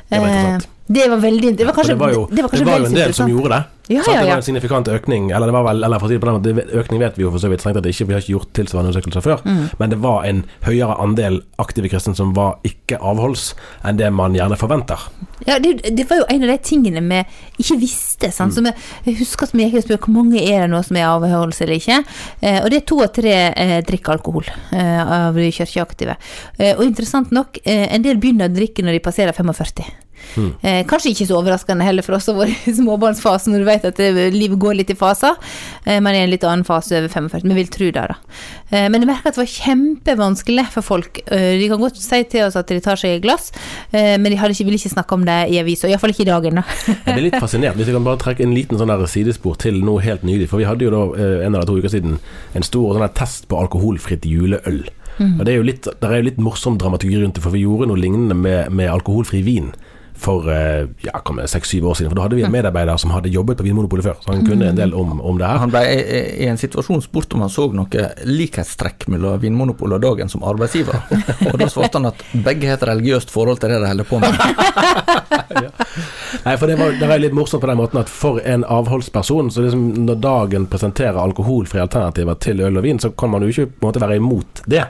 [0.10, 0.72] Det var interessant.
[0.88, 2.94] Det var veldig Det var kanskje, det var jo, det var det var jo en
[2.94, 3.64] del som gjorde det.
[3.88, 5.32] Ja, ja, ja, Det var en signifikant økning.
[5.32, 7.26] Eller det var vel, eller for å si det på den måten, økning vet vi
[7.26, 9.42] jo for så vidt strengt at det ikke, vi har ikke gjort tilsvarende undersøkelser før.
[9.46, 9.64] Mm.
[9.82, 13.52] Men det var en høyere andel aktive kristne som var ikke avholds
[13.86, 15.08] enn det man gjerne forventer.
[15.46, 17.22] Ja, det, det var jo en av de tingene vi
[17.62, 18.32] ikke visste.
[18.34, 18.56] Sant?
[18.56, 18.74] Så vi,
[19.06, 21.62] jeg husker at vi gikk og spurte hvor mange er det nå som er avholds
[21.66, 22.00] eller ikke.
[22.42, 26.18] Eh, og det er to av tre eh, drikker alkohol eh, av de kirkeaktive.
[26.58, 30.05] Eh, og interessant nok, eh, en del begynner å drikke når de passerer 45.
[30.36, 33.88] Eh, kanskje ikke så overraskende heller for oss som vært i småbarnsfasen, når du vet
[33.92, 35.38] at det, livet går litt i faser.
[35.86, 38.18] Eh, man er i en litt annen fase over 45, vi vil tro det, da.
[38.72, 41.22] Eh, men jeg merker at det var kjempevanskelig for folk.
[41.30, 43.52] Eh, de kan godt si til oss at de tar seg et glass,
[43.92, 45.90] eh, men de ikke, ville ikke snakke om det i avisa.
[45.90, 46.66] Iallfall ikke i dag ennå.
[46.90, 47.78] Jeg blir litt fascinert.
[47.80, 50.50] Hvis jeg kan bare trekke en liten sånn sidespor til noe helt nylig.
[50.52, 52.20] For vi hadde jo da eh, en eller to uker siden
[52.56, 54.86] en stor sånn test på alkoholfritt juleøl.
[55.16, 57.62] Og det er jo litt, der er jo litt morsom dramaturgi rundt det, for vi
[57.64, 59.70] gjorde noe lignende med, med alkoholfri vin
[60.18, 62.12] for eh, ja, seks-syv år siden.
[62.12, 64.70] For da hadde vi en medarbeider som hadde jobbet på Vinmonopolet før, så han kunne
[64.70, 65.58] en del om, om det her.
[65.64, 70.06] Han ble i, i en situasjon spurt om han så noe likhetstrekk mellom Vinmonopolet og
[70.06, 70.98] Dagen som arbeidsgiver.
[71.52, 74.16] Og da svarte han at begge har et religiøst forhold til det de holder på
[74.24, 74.32] med.
[76.46, 79.50] Nei, for det var, det var litt morsomt på den måten at for en avholdsperson,
[79.52, 83.54] så liksom når dagen presenterer alkoholfrie alternativer til øl og vin, så kan man jo
[83.54, 84.86] ikke på en måte være imot det.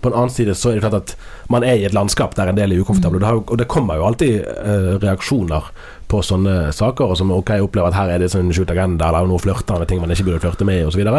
[0.00, 1.14] På en annen side så er det klart at
[1.52, 3.20] man er i et landskap der en del er ukomfortable.
[3.20, 5.70] Og det Og det kommer jo alltid eh, reaksjoner
[6.06, 7.12] på sånne saker.
[7.12, 9.86] Og som ok, jeg opplever at her er det sånn skjult agenda, eller noe flørtende
[9.88, 11.02] ting man ikke burde flørte med, osv.
[11.06, 11.18] Og,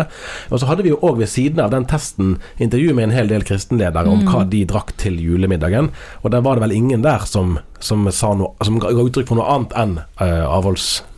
[0.51, 3.31] og så hadde vi jo òg ved siden av den testen intervju med en hel
[3.31, 5.91] del kristenledere om hva de drakk til julemiddagen.
[6.23, 9.39] Og der var det vel ingen der som, som, sa noe, som ga uttrykk for
[9.39, 10.47] noe annet enn uh,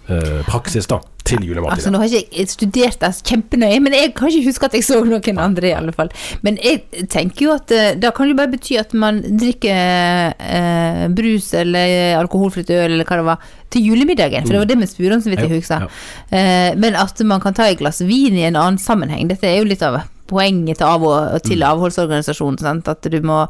[0.10, 1.78] avholdspraksis da, til julemåltidet.
[1.78, 4.78] Altså, nå har jeg ikke jeg studert det kjempenøye, men jeg kan ikke huske at
[4.78, 6.12] jeg så noen andre, i alle fall.
[6.46, 10.36] Men jeg tenker jo at eh, da kan det jo bare bety at man drikker
[10.36, 14.48] eh, brus eller alkoholfritt øl eller hva det var, til julemiddagen.
[14.48, 15.86] For det var det med om, så vidt jeg husker.
[15.86, 16.40] ja.
[16.40, 19.62] Eh, men at man kan ta et glass vin i en annen sammenheng, dette er
[19.62, 22.60] jo litt av poenget til, av til avholdsorganisasjonen.
[22.62, 22.90] Sant?
[22.92, 23.42] At du må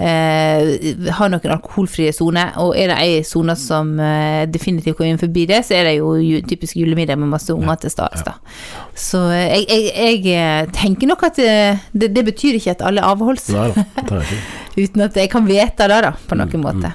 [0.00, 2.54] eh, ha noen alkoholfrie soner.
[2.62, 5.96] Og er det ei sone som eh, definitivt går inn forbi det, så er det
[5.98, 8.24] jo ju, typisk julemiddag med masse unger til stades.
[8.26, 8.36] Ja.
[8.98, 9.92] Så eh, jeg, jeg,
[10.26, 14.20] jeg eh, tenker nok at eh, det, det betyr ikke at alle avholds, Nei da,
[14.82, 16.94] uten at jeg kan vite det, da, på noen måte.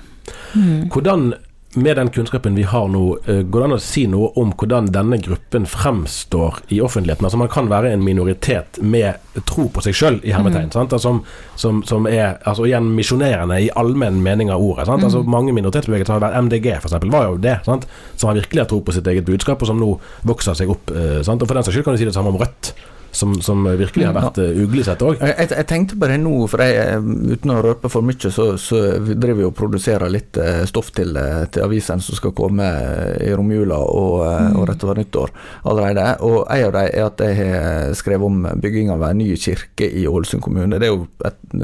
[0.92, 1.30] Hvordan,
[1.78, 4.90] med den kunnskapen vi har nå, eh, går det an å si noe om hvordan
[4.92, 7.26] denne gruppen fremstår i offentligheten?
[7.28, 10.94] Altså Man kan være en minoritet med tro på seg sjøl, i hermetegn, sant?
[10.98, 11.22] Altså, som,
[11.56, 14.88] som, som er altså igjen misjonerende i allmenn mening av ordet.
[14.90, 15.06] Sant?
[15.06, 17.60] Altså Mange minoritetsbevegelser MDG, eksempel, var jo det.
[17.66, 17.88] Sant?
[18.16, 19.94] Som har virkelig har tro på sitt eget budskap, og som nå
[20.28, 20.92] vokser seg opp.
[20.92, 21.42] eh, Sant?
[21.42, 22.74] Og For den saks skyld kan du si det samme om Rødt.
[23.18, 24.52] Som, som virkelig har vært ja.
[24.62, 25.18] uglesett òg.
[25.18, 28.46] Jeg, jeg, tenkte på det nå, for jeg, eh, uten å røpe for mye, så,
[28.62, 32.68] så driver vi og produserer litt eh, stoff til, eh, til avisen som skal komme
[32.68, 34.58] eh, i romjula og, mm.
[34.60, 35.34] og rett over nyttår
[35.72, 36.06] allerede.
[36.28, 39.90] Og en av dem er at jeg har skrevet om bygging av en ny kirke
[39.90, 40.78] i Ålesund kommune.
[40.78, 41.58] Det er jo et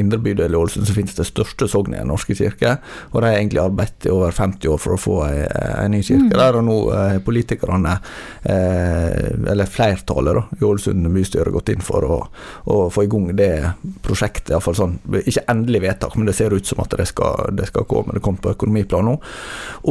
[0.00, 2.76] indre bydel i Ålesund som finnes det største sognet i Den norske kirke.
[3.12, 6.02] Og de har egentlig arbeidet i over 50 år for å få ei, ei ny
[6.06, 7.96] kirke der, og nå har politikerne,
[8.46, 12.18] eh, eller flertallet da, i Ålesund bystyre, gått inn for å,
[12.72, 13.50] å få i gang det
[14.06, 14.52] prosjektet.
[14.54, 17.70] i fall sånn, Ikke endelig vedtak, men det ser ut som at det skal, det
[17.70, 18.16] skal komme.
[18.16, 19.16] Det kommer på økonomiplan nå.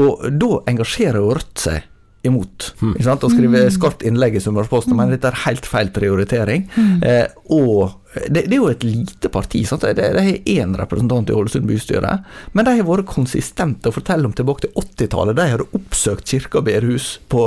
[0.01, 1.91] Og da engasjerer jo Rødt seg
[2.25, 2.71] imot.
[2.81, 3.25] Ikke sant?
[3.25, 6.67] Og skriver skarpt innlegg i Sunnmørsposten, men dette er helt feil prioritering.
[7.05, 9.61] Eh, og det, det er jo et lite parti.
[9.67, 9.81] Sant?
[9.81, 12.11] Det, det har én representant i Ålesund bystyre,
[12.55, 15.37] men de har vært konsistente og forteller om tilbake til 80-tallet.
[15.37, 17.43] De hadde oppsøkt kirke og bedehus på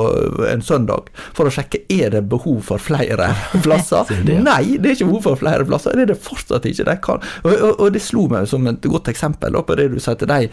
[0.49, 3.31] en søndag for å sjekke er det behov for flere
[3.67, 4.13] plasser.
[4.29, 5.97] Nei, det er ikke behov for flere plasser.
[5.97, 6.89] Det er det fortsatt ikke.
[6.89, 7.25] De kan.
[7.45, 10.19] Og, og, og det slo meg som et godt eksempel da, på det du sier
[10.21, 10.51] til de,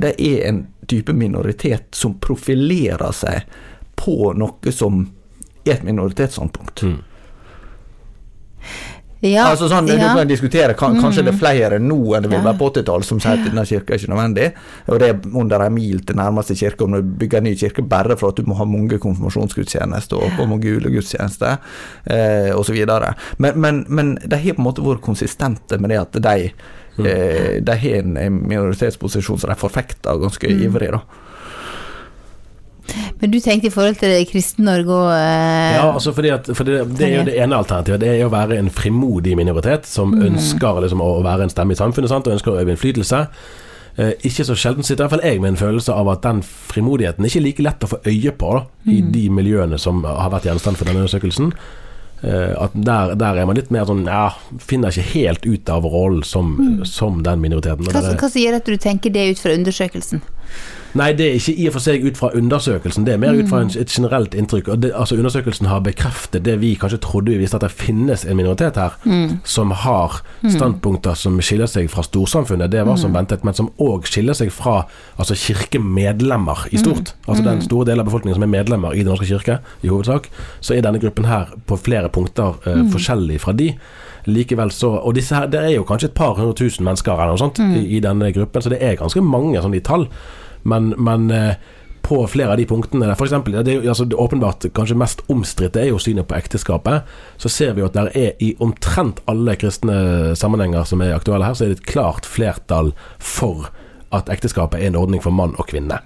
[0.00, 3.48] De er en type minoritet som profilerer seg
[3.98, 5.06] på noe som
[5.64, 6.84] er et minoritetsstandpunkt.
[9.24, 10.10] Ja, altså sånn, Du ja.
[10.14, 12.44] kan diskutere, kan, Kanskje det er flere nå enn det vil Ja.
[12.44, 14.48] være på 80-tallet som sier at denne kirka er ikke nødvendig.
[14.88, 17.82] Og det er under en mil til nærmeste kirke om du bygger en ny kirke
[17.88, 21.56] bare for at du må ha mange konfirmasjonsgudstjenester og, og mange julegudstjenester
[22.06, 22.76] eh, osv.
[23.38, 26.50] Men, men, men de har på en måte vært konsistente med det at de,
[27.00, 30.92] eh, de har en, minoritetsposisjon som de forfekter ganske ivrig.
[30.92, 31.00] da.
[33.20, 36.82] Men du tenkte i forhold til Kristen-Norge og eh, Ja, altså fordi at, for det,
[36.98, 38.02] det er jo det ene alternativet.
[38.02, 41.76] Det er jo å være en frimodig minoritet som ønsker liksom å være en stemme
[41.76, 42.28] i samfunnet sant?
[42.28, 43.22] og ønsker å øve innflytelse.
[43.96, 46.42] Eh, ikke så sjelden sitter i hvert fall jeg med en følelse av at den
[46.42, 50.32] frimodigheten ikke er like lett å få øye på da, i de miljøene som har
[50.34, 51.52] vært gjenstand for denne undersøkelsen.
[52.24, 54.30] Eh, at der, der er man litt mer sånn Ja,
[54.62, 56.56] finner ikke helt ut av rollen som,
[56.88, 57.86] som den minoriteten.
[57.92, 60.24] Hva, hva gjør at du tenker det ut fra undersøkelsen?
[60.94, 63.48] Nei, det er ikke i og for seg ut fra undersøkelsen, det er mer ut
[63.50, 64.68] fra et generelt inntrykk.
[64.70, 68.22] Og det, altså Undersøkelsen har bekreftet det vi kanskje trodde vi visste, at det finnes
[68.24, 68.94] en minoritet her
[69.44, 70.20] som har
[70.54, 72.70] standpunkter som skiller seg fra storsamfunnet.
[72.70, 74.84] Det var som ventet, men som òg skiller seg fra
[75.18, 77.14] altså kirkemedlemmer i stort.
[77.26, 80.30] Altså den store delen av befolkningen som er medlemmer i Den norske kirke, i hovedsak.
[80.60, 83.72] Så er denne gruppen her på flere punkter eh, forskjellig fra de.
[84.26, 87.34] Likevel så Og disse her, det er jo kanskje et par hundre tusen mennesker eller
[87.34, 90.08] noe sånt i, i denne gruppen, så det er ganske mange sånn i tall.
[90.64, 91.56] Men, men eh,
[92.04, 95.80] på flere av de punktene for eksempel, det er altså, det åpenbart kanskje mest omstridte
[95.80, 97.08] er jo synet på ekteskapet.
[97.40, 101.48] Så ser vi jo at der er i omtrent alle kristne sammenhenger som er aktuelle
[101.48, 103.70] her, så er det et klart flertall for
[104.14, 105.96] at ekteskapet er en ordning for mann og kvinne.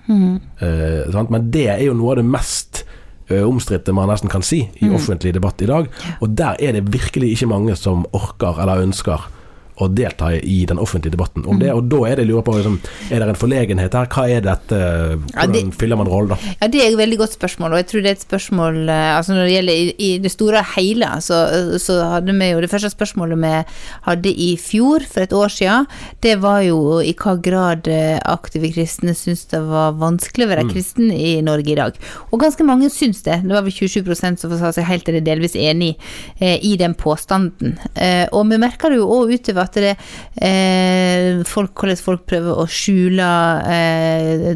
[0.63, 1.35] Eh, sant?
[1.35, 2.85] Men det er jo noe av det mest
[3.29, 5.91] eh, omstridte man nesten kan si i offentlig debatt i dag.
[6.23, 9.27] Og der er det virkelig ikke mange som orker eller ønsker
[9.81, 11.71] å delta i den offentlige debatten om det.
[11.75, 12.79] Og da er det jeg lurer på liksom,
[13.11, 14.07] Er det en forlegenhet her?
[14.13, 14.79] Hva er dette?
[15.33, 16.55] Hvordan det- fyller man rollen, da?
[16.61, 19.17] Ja, Det er et veldig godt spørsmål, og jeg tror det er et spørsmål eh,
[19.17, 21.39] Altså Når det gjelder i, i det store og hele, så,
[21.79, 23.55] så hadde vi jo det første spørsmålet vi
[24.09, 25.87] hadde i fjor, for et år siden,
[26.25, 30.67] det var jo i hva grad eh, aktive kristne syns det var vanskelig å være
[30.71, 31.97] kristen i Norge i dag.
[32.33, 33.41] Og ganske mange syns det.
[33.45, 35.95] Det var vel 27% som sa seg helt eller delvis enig
[36.41, 37.77] eh, i den påstanden.
[37.95, 42.59] Eh, og vi merker det jo òg utover at det eh, folk, hvordan folk prøver
[42.59, 43.29] å skjule
[43.69, 44.49] eh,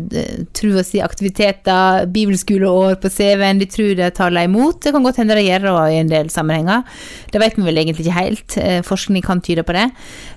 [0.72, 4.80] og si aktiviteter, bibelskoleår på CV-en, de tror det taler imot.
[4.82, 6.84] Det kan godt hende det gjør det i en del sammenhenger.
[7.32, 8.58] Det vet vi vel egentlig ikke helt.
[8.58, 9.88] Eh, forskning kan tyde på det.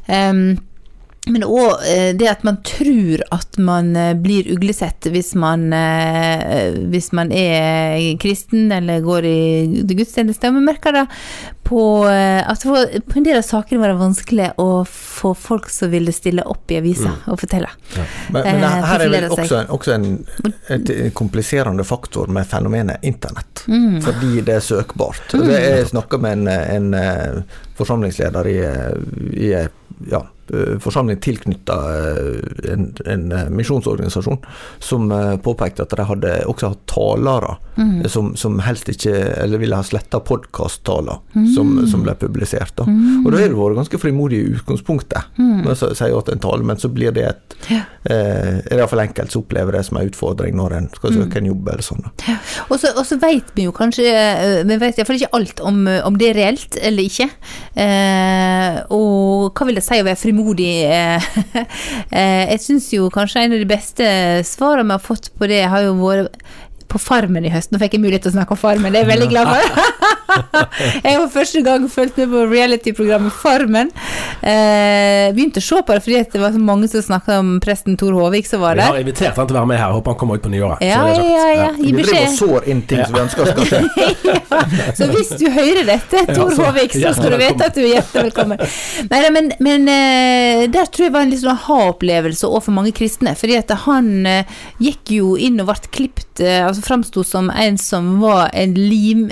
[0.10, 0.58] Um,
[1.32, 1.82] men òg
[2.20, 7.98] det at man tror at man eh, blir uglesett hvis man, eh, hvis man er
[8.22, 9.40] kristen eller går i
[9.90, 10.52] gudstjeneste.
[10.54, 11.06] Vi merker det
[11.66, 15.90] på eh, at på en del av sakene var det vanskelig å få folk som
[15.94, 17.72] ville stille opp i avisa og fortelle.
[18.30, 20.08] Men, men Eh, her er vel også, en, også en,
[20.74, 23.66] et kompliserende faktor med fenomenet internett.
[23.68, 24.02] Mm.
[24.06, 25.34] Fordi det er søkbart.
[25.34, 25.48] Mm.
[25.48, 28.96] det Jeg snakka med en, en eh, forsamlingsleder i, eh,
[29.34, 29.68] i eh,
[30.12, 30.32] ja, eh,
[30.80, 31.76] forsamling tilknytta
[32.72, 34.38] en, en eh, misjonsorganisasjon,
[34.80, 38.06] som eh, påpekte at de hadde også hatt talere Mm.
[38.06, 39.12] eh, som, som helst ikke
[39.44, 41.18] Eller ville ha sletta podkast-taler
[41.54, 41.88] som, Mm.
[41.92, 42.72] som ble publisert.
[42.78, 42.86] Da.
[42.88, 45.26] Og da har du vært ganske frimodig i utgangspunktet.
[45.38, 45.66] Mm.
[45.66, 47.82] Men sier at en tale, men så blir det et Ja.
[48.06, 51.18] eh, er Iallfall enkelte som opplever det som en utfordring når en skal Mm.
[51.20, 52.06] søke en jobb eller sånn.
[52.30, 52.38] Ja.
[52.70, 56.30] Og så, vet vi jo kanskje eh, Vi vet iallfall ikke alt om, om det
[56.30, 57.30] er reelt eller ikke.
[57.76, 60.35] Eh, og hva vil det si å være frimodig?
[60.36, 61.30] Eh,
[62.20, 64.06] eh, jeg syns jo kanskje en av de beste
[64.48, 66.42] svarene vi har fått på det, har jo vært
[66.92, 67.72] på Farmen i høst.
[67.74, 70.22] Nå fikk jeg mulighet til å snakke om Farmen, det er jeg veldig glad for.
[71.04, 73.92] jeg var første gang fulgt med på reality-programmet Farmen.
[74.42, 77.52] Eh, begynte å se på det fordi at det var så mange som snakka om
[77.64, 78.90] presten Tor Håvik som var der.
[78.92, 79.94] Vi har invitert han til å være med her.
[79.96, 80.84] Håper han kommer ut på nyåret.
[80.86, 81.70] Ja, ja, ja, ja.
[81.78, 83.82] Gi Vi driver og sår inn ting som vi ønsker skal skje.
[84.98, 87.92] Så hvis du hører dette, Tor så- Håvik, så skal du vite at du er
[87.98, 88.62] hjertelig velkommen.
[89.12, 92.76] Nei, nei, men, men eh, der tror jeg var en litt sånn aha-opplevelse òg for
[92.76, 93.36] mange kristne.
[93.38, 97.78] Fordi at han eh, gikk jo inn og ble klippet, eh, altså framsto som en
[97.82, 99.28] som var en lim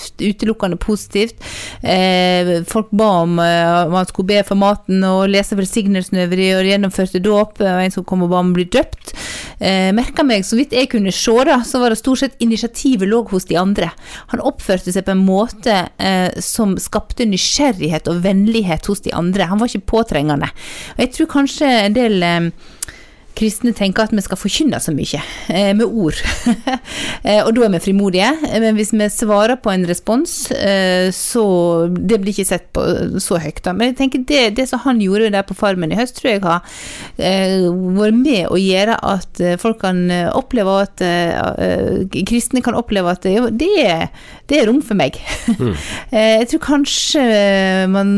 [0.00, 1.44] positivt, utelukkende positivt.
[1.82, 6.48] Eh, folk ba om eh, man skulle be for maten og lese velsignelsen over de,
[6.56, 7.60] og gjennomførte dåp.
[7.60, 9.14] Og en som kom og ba om å bli døpt.
[9.60, 13.08] Eh, merka meg, så vidt jeg kunne se, da, så var det stort sett initiativet
[13.08, 13.90] lå hos de andre.
[14.32, 19.48] Han oppførte seg på en måte eh, som skapte nysgjerrighet og vennlighet hos de andre.
[19.50, 20.50] Han var ikke påtrengende.
[20.96, 22.52] Og jeg tror kanskje en del eh,
[23.40, 25.20] kristne tenker at vi skal forkynne så mye
[25.52, 26.18] eh, med ord.
[27.26, 28.30] eh, og da er vi frimodige.
[28.50, 31.44] Men hvis vi svarer på en respons, eh, så
[31.90, 32.82] Det blir ikke sett på
[33.22, 33.72] så høyt, da.
[33.76, 36.42] Men jeg tenker det, det som han gjorde der på Farmen i høst, tror jeg
[36.44, 36.60] har
[37.18, 40.02] eh, vært med å gjøre at folk kan
[40.34, 41.02] oppleve at
[42.28, 44.06] Kristne kan oppleve at det, det, er,
[44.50, 45.16] det er rom for meg.
[45.48, 45.72] Mm.
[46.14, 47.24] jeg tror kanskje
[47.90, 48.10] man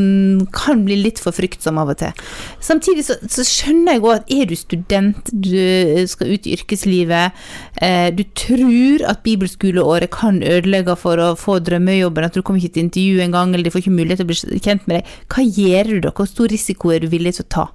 [0.55, 2.25] kan bli litt for fryktsom av og til.
[2.63, 7.43] Samtidig så, så skjønner jeg òg at er du student, du skal ut i yrkeslivet,
[7.83, 12.77] eh, du tror at bibelskoleåret kan ødelegge for å få drømmejobben, at du kommer ikke
[12.79, 15.13] til intervju engang, eller de får ikke mulighet til å bli kjent med deg.
[15.33, 16.17] Hva gjør du da?
[16.17, 17.69] Hvor stor risiko er du villig til å ta?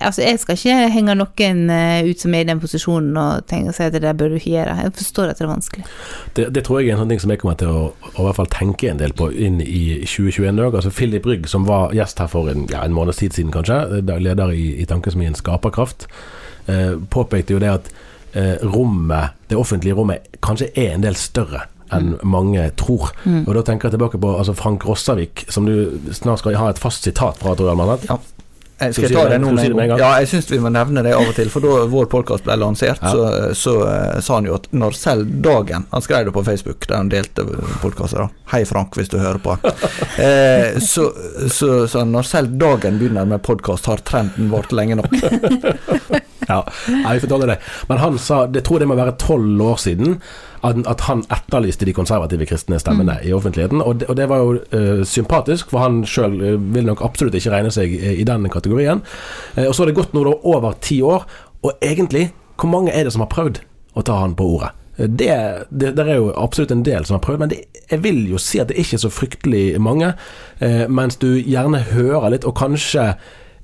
[0.00, 3.74] Altså, jeg skal ikke henge noen eh, ut som er i den posisjonen og tenke
[3.76, 4.76] si at det der bør du ikke gjøre.
[4.80, 5.84] Jeg forstår at det er vanskelig.
[6.36, 8.26] Det, det tror jeg er en sånn ting som jeg kommer til å, å i
[8.26, 10.78] hvert fall tenke en del på inn i 2021 òg.
[10.80, 14.00] Altså Philip Rygg, som var gjest her for en, ja, en måneds tid siden, kanskje,
[14.08, 16.41] leder i, i Tankesmien Skaperkraft, eh,
[17.10, 17.92] påpekte jo det at
[18.32, 23.10] eh, rommet, det offentlige rommet kanskje er en del større enn mange tror.
[23.28, 26.80] Og da tenker jeg tilbake på altså Frank Rossavik, som du snart skal ha et
[26.80, 28.06] fast sitat fra, tror jeg.
[28.08, 28.16] Ja.
[28.82, 29.98] Eh, Skal jeg ta det- nå med en gang?
[29.98, 31.48] Ja, jeg syns vi må nevne det av og til.
[31.48, 33.10] For da vår podkast ble lansert, Ja.
[33.10, 36.86] så, så uh, sa han jo at når selv dagen Han skrev det på Facebook,
[36.88, 37.44] der han delte
[37.80, 38.28] podkaster.
[38.50, 39.56] Hei, Frank, hvis du hører på.
[40.22, 41.10] Eh, så
[41.48, 45.08] så sa han når selv dagen begynner med podkast, har trenden vart lenge nok.
[46.52, 47.58] Ja, Nei, vi får tåle det.
[47.88, 50.16] Men han sa, det tror jeg det må være tolv år siden,
[50.66, 53.82] at, at han etterlyste de konservative kristne stemmene i offentligheten.
[53.82, 56.36] Og det, og det var jo uh, sympatisk, for han sjøl
[56.74, 59.02] vil nok absolutt ikke regne seg i, i den kategorien.
[59.56, 61.26] Uh, og så har det gått nå da over ti år,
[61.62, 63.62] og egentlig, hvor mange er det som har prøvd
[63.94, 64.74] å ta han på ordet?
[64.96, 65.34] Eh, Det,
[65.70, 68.40] det, det er jo absolutt en del som har prøvd, men det, jeg vil jo
[68.40, 70.12] si at det ikke er så fryktelig mange.
[70.60, 73.12] Eh, mens du gjerne hører litt, og kanskje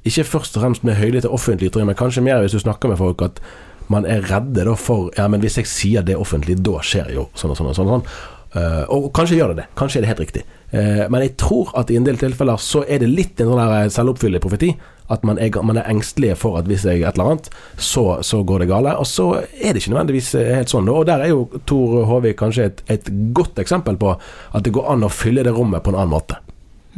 [0.07, 3.01] ikke først og fremst med høylytte offentlig ytringer, men kanskje mer hvis du snakker med
[3.01, 3.41] folk at
[3.89, 7.29] man er redde da for Ja, men hvis jeg sier det offentlig, da skjer jo
[7.35, 7.89] sånn og sånn og sånn.
[7.89, 8.37] og sånn.
[8.57, 9.67] Eh, og kanskje gjør det det.
[9.77, 10.45] Kanskje er det helt riktig.
[10.71, 13.93] Eh, men jeg tror at i en del tilfeller så er det litt en sånn
[13.97, 14.71] selvoppfyllende profeti.
[15.09, 17.49] At man er, man er engstelig for at hvis jeg et eller annet,
[17.81, 18.93] så, så går det gale.
[19.01, 20.89] Og så er det ikke nødvendigvis helt sånn.
[20.93, 24.93] Og der er jo Tor Håvik kanskje et, et godt eksempel på at det går
[24.93, 26.41] an å fylle det rommet på en annen måte.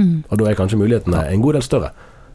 [0.01, 1.91] Og da er kanskje mulighetene en god del større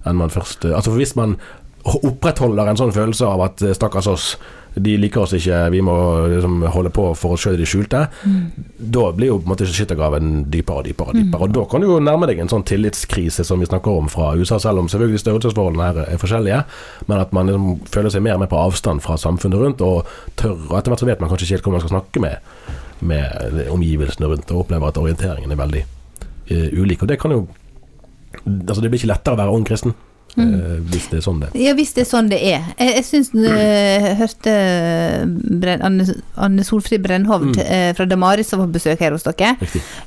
[0.05, 1.37] enn man først Altså for hvis man
[1.85, 4.27] opprettholder en sånn følelse av at eh, stakkars oss,
[4.75, 5.93] de liker oss ikke, vi må
[6.33, 8.01] liksom holde på for oss sjøl i det skjulte,
[8.75, 11.13] da blir jo på en måte skyttergraven dypere og dypere.
[11.13, 14.01] Og dypere Og da kan du jo nærme deg en sånn tillitskrise som vi snakker
[14.01, 16.63] om fra USA, selv om selvfølgelig størrelsesforholdene her er forskjellige,
[17.07, 20.09] men at man liksom føler seg mer og mer på avstand fra samfunnet rundt, og
[20.35, 22.65] tør Og etter hvert så vet man kanskje ikke helt hvor man skal snakke med,
[22.99, 27.05] med omgivelsene rundt, og opplever at orienteringen er veldig uh, ulik.
[27.05, 27.45] Og det kan jo
[28.43, 29.95] Altså, det blir ikke lettere å være ung kristen.
[30.41, 31.57] Eh, hvis det er sånn det er.
[31.61, 32.65] Ja, hvis det er sånn det er.
[32.79, 34.55] Jeg, jeg syns jeg hørte
[35.61, 36.05] Brenn, Anne,
[36.47, 39.55] Anne Solfrid Brennhovd eh, fra Damaris som var på besøk her hos dere.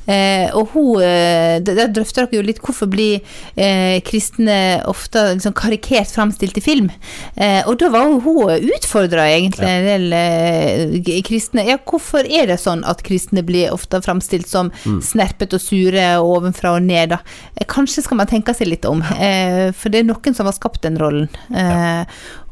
[0.09, 3.21] Eh, og hun eh, Der drøfter dere jo litt hvorfor blir
[3.57, 4.59] eh, kristne
[4.89, 6.91] ofte liksom karikert framstilt i film.
[7.37, 11.67] Eh, og da var hun utfordra egentlig en del eh, kristne.
[11.69, 14.73] Ja, hvorfor er det sånn at kristne blir ofte framstilt som
[15.05, 17.21] snerpet og sure ovenfra og ned, da?
[17.57, 20.57] Eh, kanskje skal man tenke seg litt om, eh, for det er noen som har
[20.57, 21.29] skapt den rollen.
[21.55, 22.05] Eh,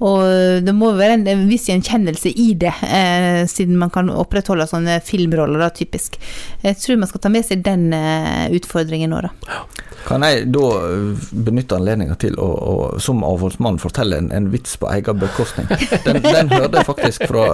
[0.04, 4.66] og det må være en, en viss gjenkjennelse i det, eh, siden man kan opprettholde
[4.68, 6.18] sånne filmroller, da, typisk.
[6.62, 9.62] Jeg tror man skal ta med seg den eh, utfordringen nå, da.
[10.06, 10.66] Kan jeg da
[11.32, 15.66] benytte anledninga til å, å som avholdsmann fortelle en, en vits på egen bekostning?
[16.04, 17.46] Den, den hørte jeg faktisk fra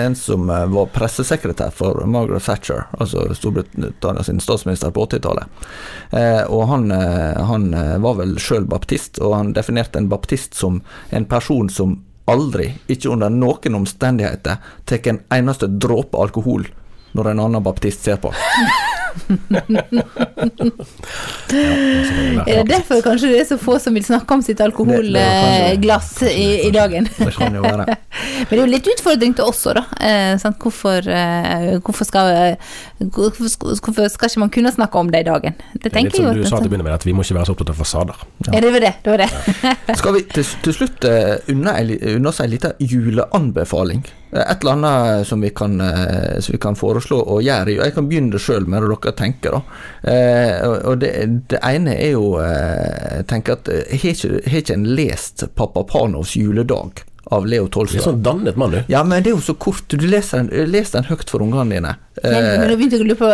[0.00, 5.66] en som var pressesekretær for Margaret Thatcher, altså Storbritannia sin statsminister på 80-tallet.
[6.16, 6.88] Eh, og han,
[7.50, 7.68] han
[8.06, 10.80] var vel sjøl baptist, og han definerte en baptist som
[11.10, 11.98] en person som
[12.30, 16.68] aldri, ikke under noen omstendigheter, tar en eneste dråpe alkohol
[17.18, 18.30] når en annen baptist ser på.
[21.50, 26.68] Er det derfor kanskje det er så få som vil snakke om sitt alkoholglass i,
[26.68, 27.08] i dagen?
[27.18, 27.96] Det kan jo være.
[28.10, 29.84] Men det er jo litt utfordring til oss òg, da.
[30.02, 30.56] Eh, sant?
[30.58, 32.72] Hvorfor, eh, hvorfor, skal, eh,
[33.14, 33.46] hvorfor,
[33.84, 35.54] hvorfor skal ikke man kunne snakke om det i dagen?
[35.78, 37.36] Det er Litt som jeg du sa til å begynne med, at vi må ikke
[37.38, 38.24] være så opptatt av fasader.
[38.50, 38.94] Ja, det var det.
[39.04, 39.96] det, var det.
[40.00, 44.02] Skal vi til, til slutt uh, li- unna oss ei lita juleanbefaling?
[44.32, 47.76] Eh, Et eller annet som vi kan, uh, som vi kan foreslå å gjøre.
[47.78, 49.50] Jeg kan begynne sjøl med det dere tenker.
[49.54, 49.62] da.
[50.02, 51.12] Uh, og- det,
[51.48, 55.44] det ene er jo eh, Jeg tenker at eh, Har ikke, har ikke en lest
[55.56, 58.02] Pappa Panovs juledag av Leo Tolstoy?
[58.04, 58.80] sånn dannet mann, du.
[58.90, 59.86] Ja, men det er jo så kort.
[59.88, 61.94] Du leser den, leser den høyt for ungene dine.
[62.22, 63.28] Men, Eh, men nå begynte jeg å lure på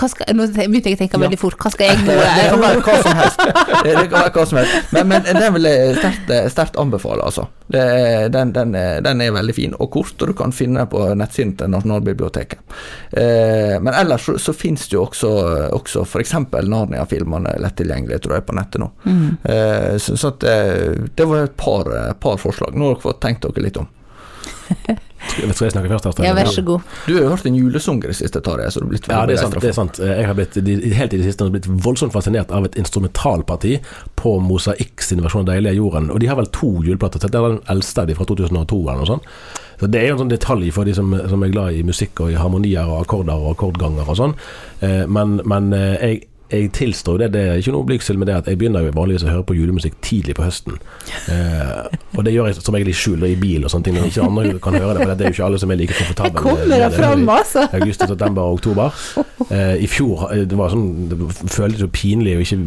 [0.00, 1.56] hva- skal, Nå begynte jeg å tenke veldig fort.
[1.60, 3.42] Hva skal jeg nå Det kan være hva som helst.
[3.84, 4.92] Det kan være hva som helst.
[4.96, 7.44] Men, men den vil jeg sterkt, sterkt anbefale, altså.
[7.70, 7.82] Det,
[8.34, 8.72] den, den,
[9.04, 12.58] den er veldig fin og kort, og du kan finne den på nettsiden til Nasjonalbiblioteket.
[13.12, 15.30] Eh, men ellers så, så finnes det jo også,
[15.76, 16.34] også f.eks.
[16.66, 18.90] Narnia-filmene lett tilgjengelig, tror jeg, på nettet nå.
[19.44, 20.44] Eh, så så at,
[21.16, 21.88] det var et par,
[22.20, 22.74] par forslag.
[22.74, 23.88] Nå har dere fått tenkt dere litt om.
[25.30, 26.06] Skal skal jeg snakke først?
[26.10, 26.26] Astrid?
[26.26, 26.86] Ja, vær så god.
[27.06, 29.36] Du har jo hørt en julesang i det siste, Tarjei, så du blitt Ja, det
[29.36, 29.58] er sant.
[29.60, 32.78] det er sant Jeg har blitt, helt i det siste blitt voldsomt fascinert av et
[32.80, 33.76] instrumentalparti
[34.20, 36.10] på Mosaikk sin versjon av 'Deilige jorden'.
[36.10, 37.20] Og de har vel to juleplater.
[37.20, 39.28] Det er den eldste av de fra 2002 eller noe sånt.
[39.80, 42.20] Så Det er jo en sånn detalj for de som, som er glad i musikk
[42.20, 44.34] og i harmonier og akkorder og akkordganger og sånn.
[44.80, 48.36] Eh, men men eh, jeg jeg tilstår det, det er ikke noe blygsel med det
[48.40, 50.78] at jeg begynner jo vanligvis å høre på julemusikk tidlig på høsten.
[51.30, 53.98] Eh, og det gjør jeg som regel i skjul og i bil og sånne ting,
[53.98, 55.04] når ikke andre kan høre det.
[55.06, 57.66] For det er jo ikke alle som er like komfortable Jeg kommer da fram, altså.
[57.80, 58.98] august, september og oktober.
[59.50, 61.16] Eh, I fjor eh, Det var sånn Det
[61.50, 62.58] føltes jo pinlig å ikke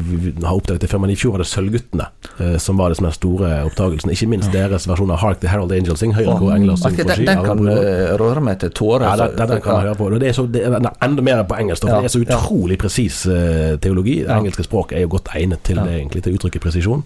[0.47, 2.07] ha oppdaget det før, men i fjor var det Sølvguttene
[2.39, 4.11] eh, som var det som er store oppdagelsen.
[4.15, 7.07] Ikke minst deres versjon av Hark the Herald Angels Sing, Høyre går engler syng på
[7.09, 9.05] den, den kan eh, røre meg til tårer.
[9.09, 10.09] Ja, den, den, den kan jeg høre på.
[10.23, 13.23] Det er, så, det er enda mer på engelsk, for det er så utrolig presis
[13.31, 14.19] eh, teologi.
[14.23, 14.37] Det Ja.
[14.39, 15.83] engelske språket er jo godt egnet til Ja.
[15.83, 17.03] det, egentlig, til uttrykket presisjon.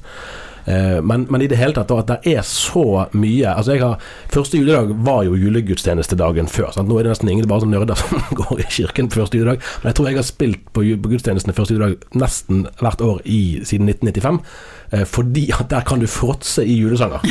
[0.67, 3.79] Eh, men, men i det hele tatt, da, at det er så mye Altså jeg
[3.85, 6.73] har Første juledag var jo julegudstjenestedagen før.
[6.75, 6.89] Sant?
[6.89, 9.61] Nå er det nesten ingen bare som nerder som går i kirken på første juledag.
[9.83, 13.61] Men jeg tror jeg har spilt på, på gudstjenestene første juledag nesten hvert år i,
[13.63, 14.41] siden 1995.
[14.91, 17.23] Eh, fordi at der kan du fråtse i julesanger.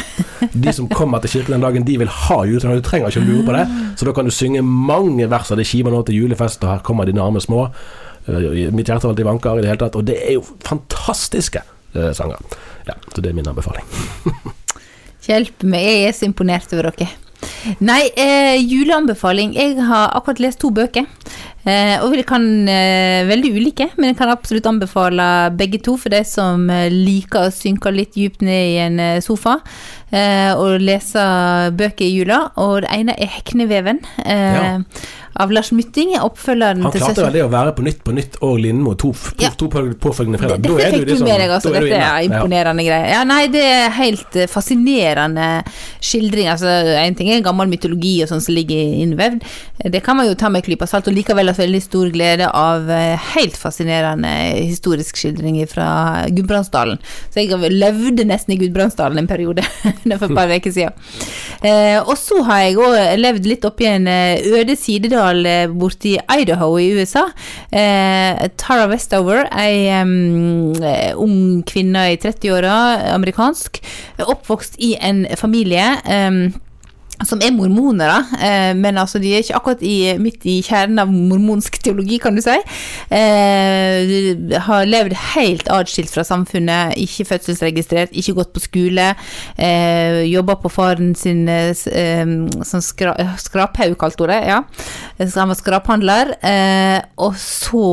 [0.56, 2.80] De som kommer til kirken den dagen, de vil ha julesanger.
[2.80, 3.66] Du trenger ikke å lure på det.
[4.00, 6.78] Så da kan du synge mange vers av det kimer nå til julefest, og her
[6.88, 7.68] kommer dine arme små.
[8.26, 9.98] Eh, Mitt hjerte alltid vanker i det hele tatt.
[9.98, 11.62] Og det er jo fantastiske
[11.94, 12.42] eh, sanger.
[12.88, 13.86] Ja, så det er min anbefaling.
[15.26, 17.10] Hjelp meg, jeg er så imponert over dere.
[17.82, 19.54] Nei, eh, juleanbefaling.
[19.56, 21.06] Jeg har akkurat lest to bøker.
[21.66, 25.24] Eh, og vi kan eh, veldig ulike, men jeg kan absolutt anbefale
[25.58, 29.18] begge to for de som eh, liker å synke litt dypt ned i en eh,
[29.24, 29.56] sofa
[30.12, 31.22] og lese
[31.76, 32.50] bøker i jula.
[32.56, 34.78] Og det ene er 'Hekneveven' eh, Ja.
[35.38, 38.58] av Lars Mytting, oppfølgeren Han klarte vel det å være på Nytt på Nytt og
[38.58, 39.50] Lindmo to, to, Ja.
[39.50, 40.62] to påfølgende fredag.
[40.62, 41.72] Dette Da fikk du liksom- med deg, altså.
[41.72, 42.28] Dette er er Ja.
[42.28, 43.08] imponerende greier.
[43.10, 45.62] Ja, nei, det er helt eh, fascinerende
[46.00, 46.46] skildring.
[46.48, 46.66] Altså,
[47.04, 49.42] en ting er gammel mytologi og sånn som ligger innvevd.
[49.90, 52.48] Det kan man jo ta med en klype salt, og likevel ha veldig stor glede
[52.54, 56.98] av eh, helt fascinerende historisk skildring fra Gudbrandsdalen.
[57.30, 59.62] Så jeg levde nesten i Gudbrandsdalen en periode,
[60.10, 60.92] det for et par uker siden.
[61.66, 66.16] Eh, og så har jeg òg levd litt oppi en eh, øde sidedal eh, borti
[66.18, 67.26] Idaho i USA.
[67.70, 72.76] Eh, Tara Westover, ei eh, ung kvinne i 30-åra,
[73.16, 73.80] amerikansk,
[74.26, 75.96] oppvokst i en familie.
[76.06, 76.46] em,
[77.24, 81.12] som er mormonere, eh, men altså de er ikke akkurat i, midt i kjernen av
[81.12, 82.56] mormonsk teologi, kan du si.
[83.08, 84.10] Eh,
[84.50, 89.08] de har levd helt atskilt fra samfunnet, ikke fødselsregistrert, ikke gått på skole.
[89.56, 92.26] Eh, Jobba på faren sin eh, eh,
[92.66, 94.42] som skra, skraphaug, kalte hun det.
[94.50, 94.60] ja.
[95.18, 96.34] Han var skraphandler.
[96.44, 97.86] Eh, og så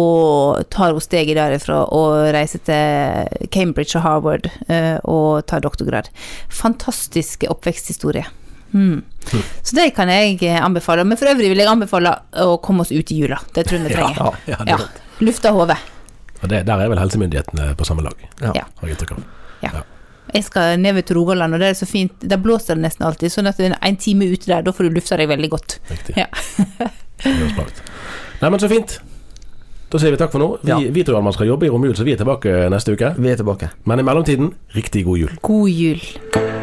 [0.73, 6.11] tar hun steget derifra og reiser til Cambridge og Harvard eh, og tar doktorgrad.
[6.51, 8.27] Fantastisk oppveksthistorie.
[8.73, 9.03] Mm.
[9.63, 11.05] Så det kan jeg eh, anbefale.
[11.05, 13.39] Men for øvrig vil jeg anbefale å komme oss ut i jula.
[13.53, 14.17] Det tror jeg vi trenger.
[14.17, 14.77] Ja, ja, det Ja.
[15.23, 15.77] Lufta hodet.
[16.43, 18.51] Der er vel helsemyndighetene på samme lag, Ja.
[18.81, 19.23] Har jeg inntrykk av.
[19.63, 19.83] Ja.
[20.33, 22.11] Jeg skal ned til Rogaland, og det er så fint.
[22.19, 24.97] Der blåser det nesten alltid, sånn at en, en time ute der, da får du
[24.97, 25.77] lufta deg veldig godt.
[25.91, 26.17] Riktig.
[26.17, 26.27] Ja.
[28.41, 28.97] Nei, men så fint.
[29.93, 30.49] Da sier vi takk for nå.
[30.63, 30.79] Vi, Ja.
[30.91, 33.13] vi tror man skal jobbe i romjul, så vi er tilbake neste uke.
[33.17, 33.69] Vi er tilbake.
[33.85, 35.37] Men i mellomtiden, riktig god jul.
[35.41, 36.62] God jul.